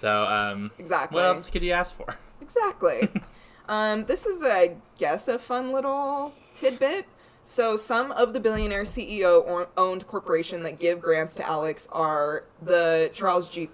[0.00, 1.14] So, um, Exactly.
[1.14, 2.18] what else could you ask for?
[2.42, 3.08] Exactly.
[3.68, 7.06] um, this is, I guess, a fun little tidbit.
[7.44, 13.10] So, some of the billionaire CEO owned corporation that give grants to Alex are the
[13.12, 13.68] Charles G.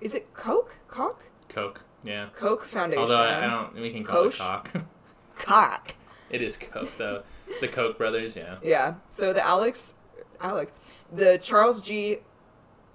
[0.00, 0.74] Is it Koch?
[0.88, 1.22] Koch?
[1.48, 2.28] Coke, yeah.
[2.34, 3.02] Koch Foundation.
[3.02, 4.34] Although I, I don't, we can call Koch?
[4.34, 4.70] it cock.
[5.36, 5.94] Koch.
[6.30, 7.22] it is Coke though.
[7.60, 8.56] The Koch brothers, yeah.
[8.62, 8.94] Yeah.
[9.08, 9.94] So the Alex,
[10.40, 10.72] Alex,
[11.12, 12.18] the Charles G.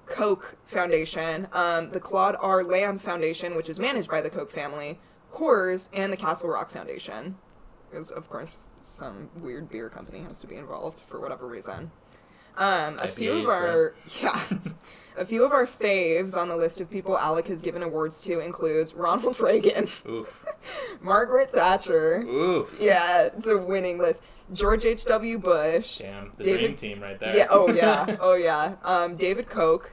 [0.07, 2.63] Koch Foundation, um, the Claude R.
[2.63, 4.99] Lambe Foundation, which is managed by the Koch family,
[5.31, 7.37] Coors, and the Castle Rock Foundation.
[7.89, 11.91] Because of course some weird beer company has to be involved for whatever reason.
[12.57, 14.41] Um, a few of our yeah,
[15.17, 18.39] a few of our faves on the list of people Alec has given awards to
[18.39, 20.45] includes Ronald Reagan, Oof.
[21.01, 22.21] Margaret Thatcher.
[22.21, 22.77] Oof.
[22.81, 24.23] Yeah, it's a winning list.
[24.51, 25.05] George H.
[25.05, 25.37] W.
[25.37, 25.99] Bush.
[25.99, 27.37] Damn, the David- dream team right there.
[27.37, 27.47] Yeah.
[27.49, 28.17] Oh yeah.
[28.19, 28.75] Oh yeah.
[28.83, 29.91] Um, David Koch,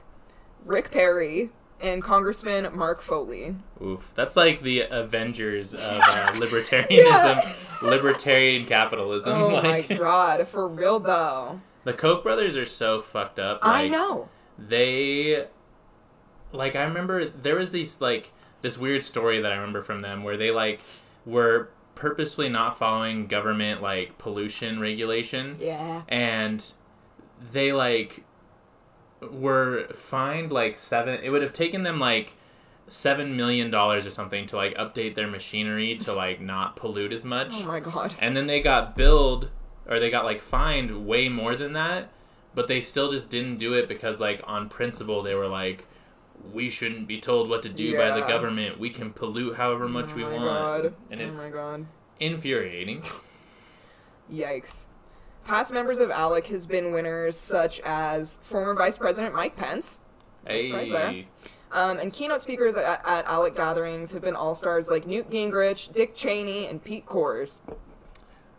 [0.65, 3.55] Rick Perry, and Congressman Mark Foley.
[3.81, 4.11] Oof.
[4.15, 9.33] That's like the Avengers of uh, libertarianism, libertarian capitalism.
[9.41, 11.61] Oh like my god, for real though.
[11.83, 13.59] the Koch brothers are so fucked up.
[13.61, 14.29] I know.
[14.57, 15.45] They
[16.51, 20.23] like I remember there was these like this weird story that I remember from them
[20.23, 20.81] where they like
[21.25, 25.57] were purposefully not following government like pollution regulation.
[25.59, 26.03] Yeah.
[26.07, 26.63] and
[27.51, 28.23] they like
[29.31, 32.33] were fined like seven it would have taken them like
[32.87, 37.25] seven million dollars or something to like update their machinery to like not pollute as
[37.25, 38.13] much Oh my god.
[38.19, 39.49] and then they got billed
[39.87, 42.09] or they got like fined way more than that
[42.53, 45.85] but they still just didn't do it because like on principle they were like
[46.53, 50.11] we shouldn't be told what to do by the government we can pollute however much
[50.13, 50.93] oh we my want god.
[51.11, 51.85] and oh it's my god.
[52.19, 53.01] infuriating
[54.31, 54.85] Yikes.
[55.47, 60.01] Past members of ALEC has been winners such as former Vice President Mike Pence.
[60.47, 61.23] No surprise there.
[61.71, 65.91] Um, and keynote speakers at, at ALEC gatherings have been all stars like Newt Gingrich,
[65.93, 67.61] Dick Cheney, and Pete Coors.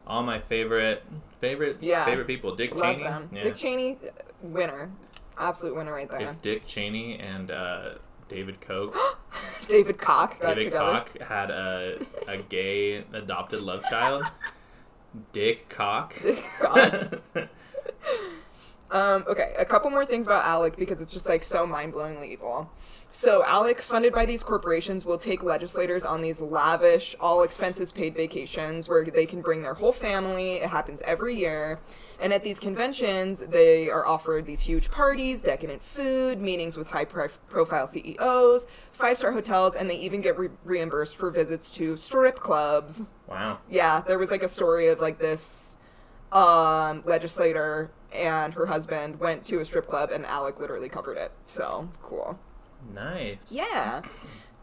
[0.07, 1.03] all my favorite
[1.41, 2.05] favorite Yeah.
[2.07, 3.29] favorite people dick Love cheney them.
[3.33, 3.41] Yeah.
[3.43, 3.99] Dick Cheney,
[4.43, 4.91] winner.
[5.39, 6.23] Absolute winner right there.
[6.23, 7.91] if dick cheney and uh,
[8.29, 8.93] david koch
[9.69, 11.05] David Koch david together.
[11.07, 14.25] koch had a, a gay adopted love child
[15.33, 17.21] dick cock Dick Koch.
[18.91, 22.29] Um, okay, a couple more things about ALEC because it's just like so mind blowingly
[22.29, 22.71] evil.
[23.11, 28.15] So, ALEC, funded by these corporations, will take legislators on these lavish, all expenses paid
[28.15, 30.57] vacations where they can bring their whole family.
[30.57, 31.81] It happens every year.
[32.21, 37.05] And at these conventions, they are offered these huge parties, decadent food, meetings with high
[37.05, 42.37] profile CEOs, five star hotels, and they even get re- reimbursed for visits to strip
[42.37, 43.03] clubs.
[43.29, 45.78] wow Yeah, there was like a story of like this
[46.33, 51.33] um, legislator and her husband went to a strip club and Alec literally covered it.
[51.45, 52.39] So cool.
[52.95, 54.03] nice Yeah.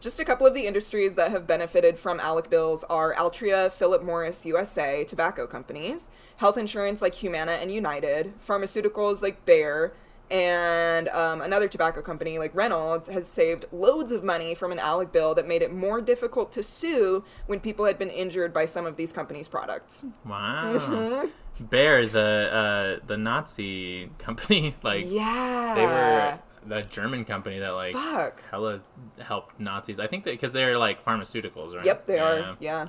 [0.01, 4.03] Just a couple of the industries that have benefited from ALEC bills are Altria, Philip
[4.03, 9.95] Morris USA, tobacco companies, health insurance like Humana and United, pharmaceuticals like Bayer,
[10.29, 15.11] and um, another tobacco company like Reynolds has saved loads of money from an ALEC
[15.11, 18.85] bill that made it more difficult to sue when people had been injured by some
[18.85, 20.03] of these companies' products.
[20.25, 21.29] wow Mm-hmm.
[21.59, 25.73] Bear the uh the nazi company like yeah.
[25.75, 28.41] they were the german company that like Fuck.
[28.51, 28.81] hella
[29.19, 32.23] helped nazis i think that because they're like pharmaceuticals right Yep, they Yeah.
[32.23, 32.55] are.
[32.59, 32.87] Yeah.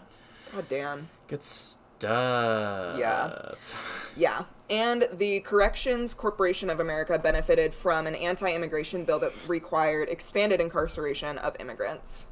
[0.54, 1.08] God damn.
[1.28, 3.50] good stuff Yeah.
[4.16, 4.42] Yeah.
[4.68, 10.60] And the Corrections Corporation of America benefited from an anti immigration bill that required expanded
[10.60, 12.26] incarceration of immigrants.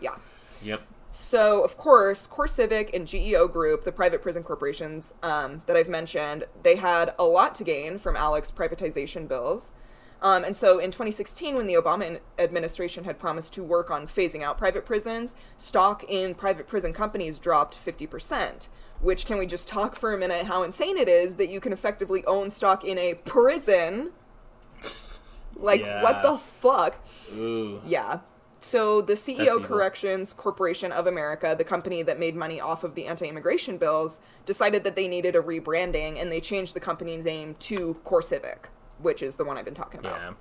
[0.00, 0.16] Yeah.
[0.62, 0.82] Yep.
[1.12, 6.44] So, of course, CoreCivic and GEO Group, the private prison corporations um, that I've mentioned,
[6.62, 9.72] they had a lot to gain from Alec's privatization bills.
[10.22, 14.42] Um, and so in 2016, when the Obama administration had promised to work on phasing
[14.42, 18.68] out private prisons, stock in private prison companies dropped 50%.
[19.00, 21.72] Which, can we just talk for a minute how insane it is that you can
[21.72, 24.12] effectively own stock in a prison?
[25.56, 26.02] Like, Yeah.
[26.02, 26.96] what the fuck?
[27.36, 27.82] Ooh.
[27.84, 28.20] Yeah.
[28.60, 29.62] So the CEO.
[29.64, 34.84] Corrections Corporation of America, the company that made money off of the anti-immigration bills, decided
[34.84, 38.66] that they needed a rebranding and they changed the company's name to CoreCivic,
[38.98, 40.20] which is the one I've been talking about.
[40.20, 40.32] Yeah.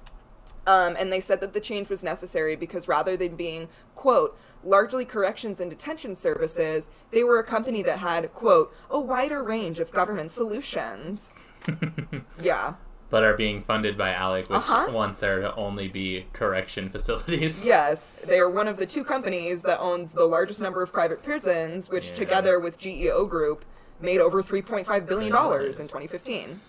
[0.68, 5.06] Um, and they said that the change was necessary because rather than being, quote, largely
[5.06, 9.92] corrections and detention services, they were a company that had, quote, a wider range of
[9.92, 11.36] government solutions.
[12.42, 12.74] yeah.
[13.10, 14.92] But are being funded by Alec, which Uh-huh.
[14.92, 17.66] wants there to only be correction facilities.
[17.66, 21.24] Yes, they are one of the two companies that owns the largest number of private
[21.24, 22.16] prisons, which Yeah.
[22.18, 23.66] together with GEO Group
[24.00, 26.60] made over 3.5 billion dollars in 2015.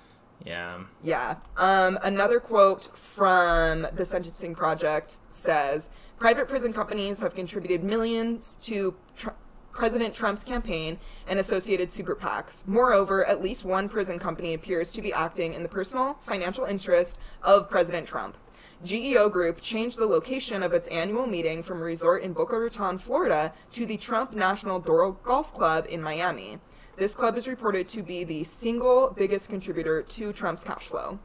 [0.44, 0.78] Yeah.
[1.02, 1.34] Yeah.
[1.58, 8.94] Um, another quote from the Sentencing Project says Private prison companies have contributed millions to
[9.16, 9.30] tr-
[9.72, 12.66] President Trump's campaign and associated super PACs.
[12.66, 17.18] Moreover, at least one prison company appears to be acting in the personal financial interest
[17.42, 18.36] of President Trump.
[18.82, 22.98] GEO Group changed the location of its annual meeting from a resort in Boca Raton,
[22.98, 26.58] Florida, to the Trump National Doral Golf Club in Miami.
[26.96, 31.18] This club is reported to be the single biggest contributor to Trump's cash flow.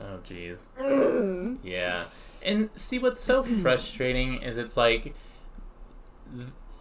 [0.00, 0.66] Oh, jeez.
[1.62, 2.04] Yeah.
[2.44, 5.14] And see, what's so frustrating is it's like,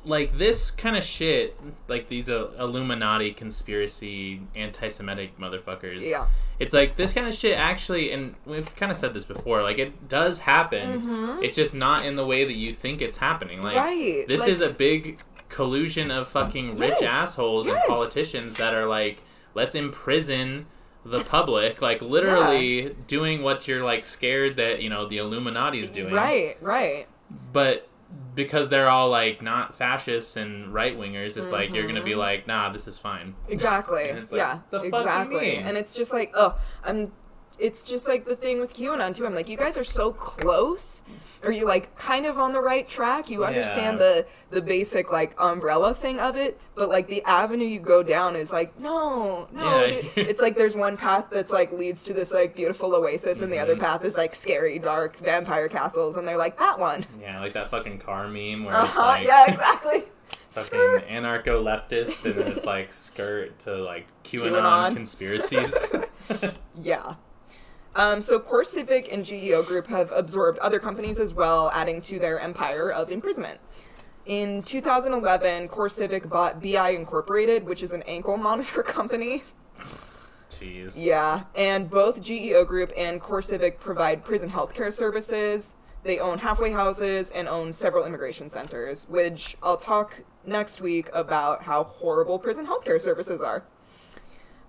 [0.07, 1.55] like this kind of shit,
[1.87, 6.01] like these uh, Illuminati conspiracy, anti-Semitic motherfuckers.
[6.09, 6.27] Yeah.
[6.59, 9.61] It's like this kind of shit actually, and we've kind of said this before.
[9.61, 11.39] Like it does happen.
[11.43, 13.61] It's just not in the way that you think it's happening.
[13.61, 13.85] Like Mm-hmm.
[14.19, 18.73] Right, this like- is a big collusion of fucking rich Yes, assholes and politicians that
[18.73, 20.65] are like, let's imprison
[21.05, 25.89] the public, like literally doing what you're like scared that you know the Illuminati is
[25.89, 27.07] doing, Right, right.
[27.53, 27.86] But
[28.35, 32.19] because they're all like not fascists and right wingers, it's like you're gonna be mm-hmm.
[32.19, 33.35] like, nah, this is fine.
[33.49, 34.11] Exactly.
[34.17, 34.59] Like, yeah.
[34.69, 35.55] the fuck you exactly.
[35.57, 37.11] And it's just like, oh, I'm.
[37.59, 39.25] It's just like the thing with QAnon too.
[39.25, 41.01] I'm like, you guys are so close.
[41.43, 43.29] Are you like kind of on the right track?
[43.29, 44.05] You understand Yeah.
[44.05, 48.35] the the basic like umbrella thing of it, but like the avenue you go down
[48.35, 49.85] is like, no, no.
[49.85, 50.01] Yeah.
[50.15, 53.59] it's like there's one path that's like leads to this like beautiful oasis, and the
[53.59, 53.79] other Mhm.
[53.81, 57.05] path is like scary, dark vampire castles, and they're like that one.
[57.19, 59.01] Yeah, like that fucking car meme where Uh it's huh.
[59.01, 59.45] like yeah.
[59.51, 60.03] Exactly.
[60.49, 64.93] fucking anarcho leftist, and then it's like skirt to like QAnon, QAnon.
[64.93, 65.93] conspiracies.
[66.81, 67.15] Yeah.
[67.95, 72.39] Um, so CoreCivic and GEO Group have absorbed other companies as well, adding to their
[72.39, 73.59] empire of imprisonment.
[74.25, 79.43] In 2011, CoreCivic bought BI Incorporated, which is an ankle monitor company.
[80.51, 80.93] Jeez.
[80.95, 85.75] Yeah, and both GEO Group and CoreCivic provide prison healthcare services.
[86.03, 91.63] They own halfway houses and own several immigration centers, which I'll talk next week about
[91.63, 93.63] how horrible prison healthcare services are.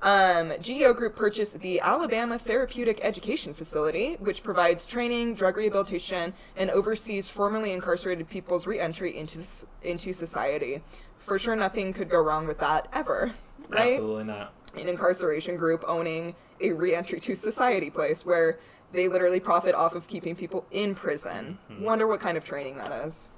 [0.01, 6.71] Um, GEO Group purchased the Alabama Therapeutic Education Facility, which provides training, drug rehabilitation, and
[6.71, 9.41] oversees formerly incarcerated people's reentry into
[9.83, 10.83] into society.
[11.19, 13.33] For sure, nothing could go wrong with that ever,
[13.69, 13.95] right?
[13.95, 14.53] Absolutely not.
[14.77, 18.59] an incarceration group owning a reentry to society place where
[18.93, 21.59] they literally profit off of keeping people in prison.
[21.71, 21.85] Mm-hmm.
[21.85, 23.33] Wonder what kind of training that is.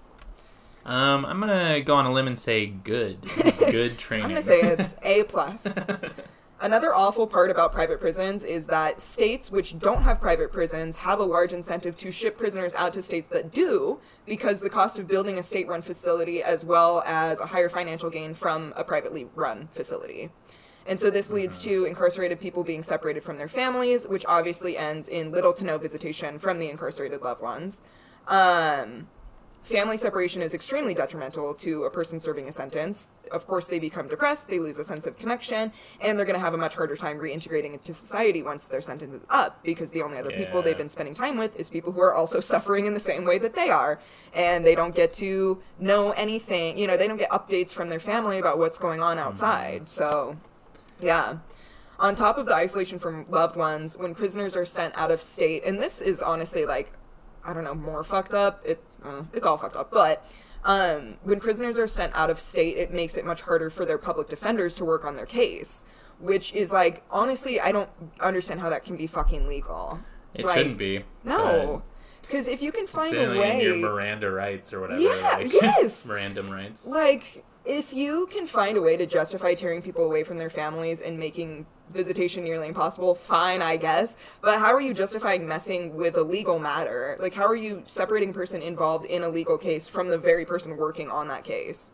[0.85, 3.19] Um, I'm gonna go on a limb and say good,
[3.71, 4.25] good training.
[4.25, 5.67] I'm gonna say it's A plus.
[6.63, 11.19] Another awful part about private prisons is that states which don't have private prisons have
[11.19, 15.09] a large incentive to ship prisoners out to states that do because the cost of
[15.09, 19.27] building a state run facility as well as a higher financial gain from a privately
[19.35, 20.29] run facility.
[20.87, 25.09] And so this leads to incarcerated people being separated from their families, which obviously ends
[25.09, 27.83] in little to no visitation from the incarcerated loved ones.
[28.29, 29.09] Um,
[29.63, 33.11] family separation is extremely detrimental to a person serving a sentence.
[33.31, 36.45] Of course, they become depressed, they lose a sense of connection, and they're going to
[36.45, 40.03] have a much harder time reintegrating into society once their sentence is up because the
[40.03, 42.95] only other people they've been spending time with is people who are also suffering in
[42.95, 44.01] the same way that they are.
[44.35, 48.01] And they don't get to know anything, you know, they don't get updates from their
[48.01, 49.83] family about what's going on outside.
[49.83, 49.89] Mm.
[49.89, 50.37] So,
[51.01, 51.39] yeah.
[51.99, 55.65] On top of the isolation from loved ones, when prisoners are sent out of state,
[55.67, 56.93] and this is honestly like,
[57.45, 58.63] I don't know, more fucked up.
[58.65, 60.25] It uh, it's all fucked up, but
[60.65, 63.99] um, when prisoners are sent out of state, it makes it much harder for their
[63.99, 65.85] public defenders to work on their case.
[66.19, 67.89] which is like honestly, I don't
[68.21, 70.01] understand how that can be fucking legal.
[70.35, 71.05] It Like, shouldn't be.
[71.25, 71.83] No,
[72.23, 75.01] because if you can find a in your Miranda rights or whatever.
[75.01, 76.09] Yeah, like, yes.
[76.11, 76.87] random rights.
[76.87, 81.01] like if you can find a way to justify tearing people away from their families
[81.03, 84.17] and making visitation nearly impossible, fine, I guess.
[84.41, 87.17] But how are you justifying messing with a legal matter?
[87.21, 90.45] Like, how are you separating a person involved in a legal case from the very
[90.45, 91.93] person working on that case?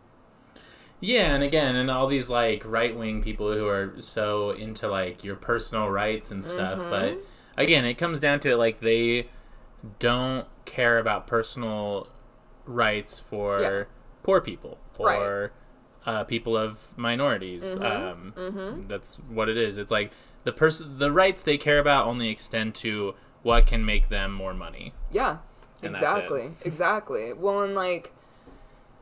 [1.01, 5.22] Yeah, and again, and all these like right wing people who are so into like
[5.24, 6.90] your personal rights and stuff, Mm-hmm.
[6.90, 7.18] but
[7.57, 9.28] again, it comes down to it like they
[9.99, 12.09] don't care about personal
[12.64, 13.84] rights for Yeah.
[14.22, 15.51] poor people, for Right.
[16.07, 17.62] Uh, people of minorities.
[17.62, 18.32] Mm-hmm.
[18.38, 19.76] Um, That's what it is.
[19.76, 20.12] It's like
[20.44, 24.54] the person, the rights they care about only extend to what can make them more
[24.54, 24.94] money.
[25.11, 25.38] Yeah,
[25.82, 27.32] And exactly, exactly.
[27.32, 28.12] Well, and like,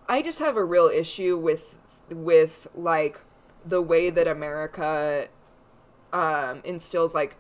[0.08, 1.76] I just have a real issue with
[2.10, 3.20] with like
[3.64, 5.28] the way that America
[6.12, 7.36] um, instills like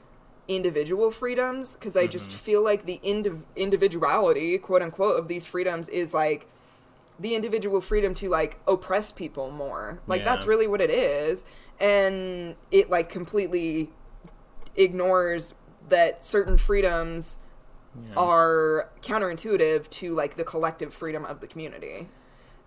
[0.48, 5.88] individual freedoms because I just feel like the indiv- individuality, quote unquote, of these freedoms
[5.88, 6.48] is like
[7.18, 10.00] the individual freedom to like oppress people more.
[10.06, 10.24] Like Yeah.
[10.26, 11.44] that's really what it is,
[11.80, 13.90] and it like completely
[14.76, 15.54] ignores
[15.88, 17.38] that certain freedoms
[17.96, 18.14] Yeah.
[18.16, 22.08] are counterintuitive to like the collective freedom of the community.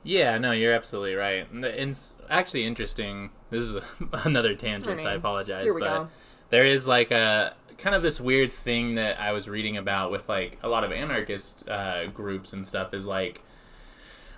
[0.04, 1.50] Yeah, no, you're absolutely right.
[1.52, 3.32] And It's actually interesting.
[3.50, 3.78] This is
[4.14, 5.64] another tangent, so I mean, apologize.
[5.64, 6.08] here we but go.
[6.50, 10.30] there is like a kind of this weird thing that I was reading about with
[10.30, 12.94] like a lot of anarchist uh, groups and stuff.
[12.94, 13.42] Is like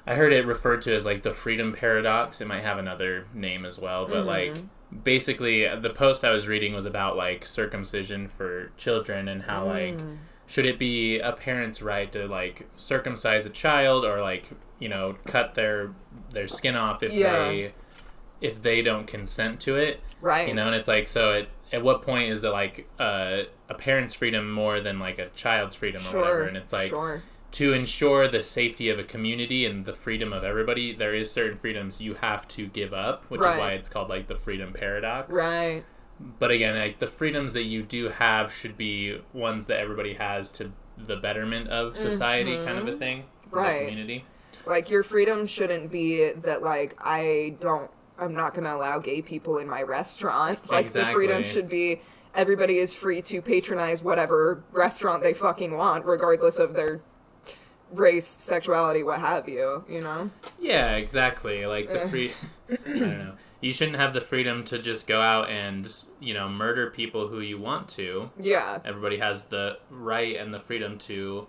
[0.10, 2.42] I heard it referred to as like the freedom paradox.
[2.42, 4.54] It might have another name as well, but like
[5.04, 10.00] basically the post I was reading was about like circumcision for children and how like
[10.48, 14.50] should it be a parent's right to like circumcise a child or like
[14.80, 15.92] you know cut their
[16.34, 17.34] their skin off if Yeah.
[17.46, 17.74] they
[18.42, 20.48] if they don't consent to it Right.
[20.48, 23.76] you know and it's like so at, at what point is it like uh, a
[23.76, 27.22] parent's freedom more than like a child's freedom or whatever and it's like sure.
[27.52, 31.58] To ensure the safety of a community and the freedom of everybody there is certain
[31.58, 35.34] freedoms you have to give up which is why it's called like the freedom paradox
[35.34, 35.84] Right.
[36.40, 40.52] but again like the freedoms that you do have should be ones that everybody has
[40.54, 43.56] to the betterment of society kind of a thing Mm-hmm.
[43.58, 43.80] Right.
[43.80, 44.26] the community
[44.68, 47.90] Like your freedom shouldn't be that like I don't
[48.20, 50.60] I'm not going to allow gay people in my restaurant.
[50.70, 52.02] Like the freedom should be
[52.36, 57.02] everybody is free to patronize whatever restaurant they fucking want regardless of their
[57.92, 60.30] race, sexuality, what have you, you know?
[60.60, 62.32] yeah exactly like the free
[62.70, 66.48] i don't know you shouldn't have the freedom to just go out and you know
[66.48, 68.80] murder people who you want to Yeah.
[68.86, 71.48] everybody has the right and the freedom to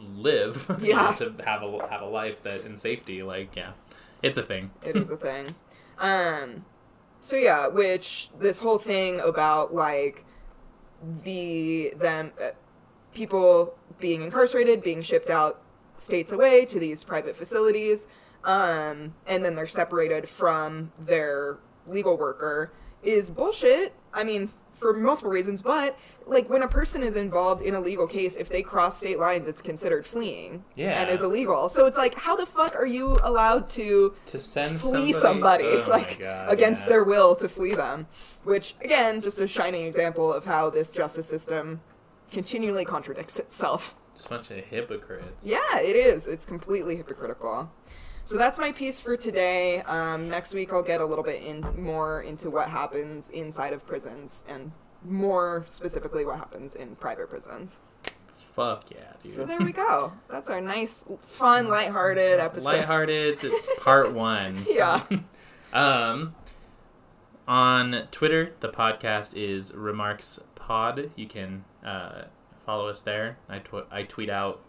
[0.00, 1.12] live Yeah.
[1.18, 3.72] to have a have a life that in safety like yeah
[4.22, 5.54] it's a thing it is a thing.
[5.98, 6.64] Um,
[7.18, 10.24] so yeah, which this whole thing about like
[11.24, 12.50] the them uh,
[13.14, 15.60] people being incarcerated, being shipped out
[15.96, 18.08] states away to these private facilities,
[18.44, 23.92] um, and then they're separated from their legal worker is bullshit.
[24.12, 25.96] I mean, for multiple reasons, but
[26.26, 29.46] like when a person is involved in a legal case, if they cross state lines,
[29.46, 31.00] it's considered fleeing Yeah.
[31.00, 31.68] and is illegal.
[31.68, 35.84] So it's like, how the fuck are you allowed to to send flee somebody, Oh
[35.88, 36.88] like God, against yeah.
[36.88, 38.08] their will to flee them?
[38.42, 41.80] Which again, just a shining example of how this justice system
[42.34, 43.94] continually contradicts itself.
[44.14, 46.28] just a bunch of hypocrites Yeah, it is.
[46.28, 47.70] It's completely hypocritical.
[48.24, 49.80] So that's my piece for today.
[49.82, 53.86] Um, next week I'll get a little bit in more into what happens inside of
[53.86, 54.72] prisons and
[55.04, 57.80] more specifically what happens in private prisons.
[58.54, 60.12] fuck yeah dude So there we go.
[60.30, 62.70] That's our nice, fun, lighthearted episode.
[62.72, 63.38] lighthearted
[63.80, 65.02] part one Yeah.
[65.74, 66.36] Um,
[67.48, 71.10] on Twitter, the podcast is Remarks Pod.
[71.16, 72.22] You can uh,
[72.64, 73.38] follow us there.
[73.48, 74.60] I, tw- I tweet out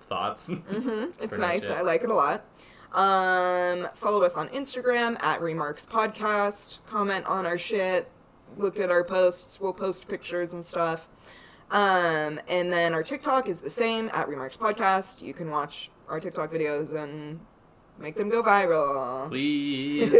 [0.00, 0.50] thoughts.
[1.20, 1.68] It's nice.
[1.68, 1.72] it.
[1.72, 2.44] I like it a lot.
[2.92, 6.84] Um, follow us on Instagram at Remarks Podcast.
[6.86, 8.10] Comment on our shit.
[8.56, 9.60] Look at our posts.
[9.60, 11.08] We'll post pictures and stuff.
[11.70, 15.20] Um, and then our TikTok is the same at Remarks Podcast.
[15.20, 17.40] You can watch our TikTok videos and
[17.98, 19.28] make them go viral.
[19.28, 20.12] Please.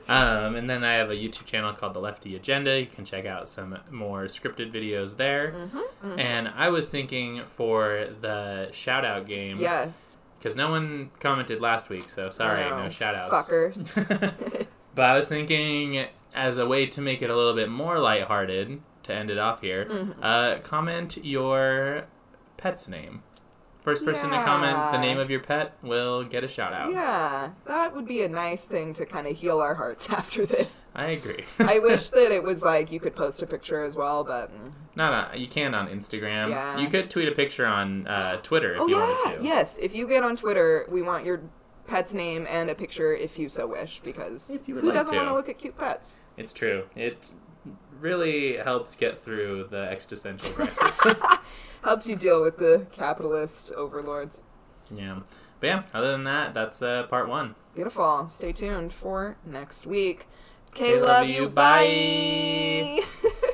[0.08, 2.78] um, and then I have a YouTube channel called The Lefty Agenda.
[2.80, 5.52] You can check out some more scripted videos there.
[5.52, 9.58] Mm-hmm, And I was thinking for the shout out game.
[9.58, 10.18] Yes.
[10.38, 13.48] Because no one commented last week, so sorry, No, no shout outs.
[13.50, 14.66] fuckers.
[14.94, 18.80] but I was thinking, as a way to make it a little bit more lighthearted,
[19.04, 20.22] to end it off here, Mm-hmm.
[20.22, 22.04] uh, comment your
[22.58, 23.22] pet's name
[23.84, 26.90] First person to comment the name of your pet will get a shout out.
[26.90, 30.86] Yeah, that would be a nice thing to kind of heal our hearts after this.
[30.94, 31.44] I agree.
[31.58, 34.72] I wish that it was like you could post a picture as well, but mm.
[34.96, 36.48] no, no, you can on Instagram.
[36.48, 36.78] Yeah.
[36.78, 39.44] You could tweet a picture on uh, Twitter if oh you yeah, wanted to.
[39.44, 39.76] yes.
[39.76, 41.42] If you get on Twitter, we want your
[41.86, 44.96] pet's name and a picture if you so wish, because If you would who like
[44.96, 46.16] doesn't want to look at cute pets?
[46.38, 46.84] It's true.
[46.96, 47.32] It
[48.00, 51.02] really helps get through the existential crisis.
[51.84, 54.40] Helps you deal with the capitalist overlords.
[54.90, 55.20] yeah.
[55.60, 57.54] But yeah, other than that, that's uh, part one.
[57.74, 58.26] Beautiful.
[58.26, 60.26] Stay tuned for next week.
[60.70, 61.42] Okay, love love you.
[61.42, 61.48] you.
[61.48, 62.98] Bye.
[63.22, 63.40] Bye.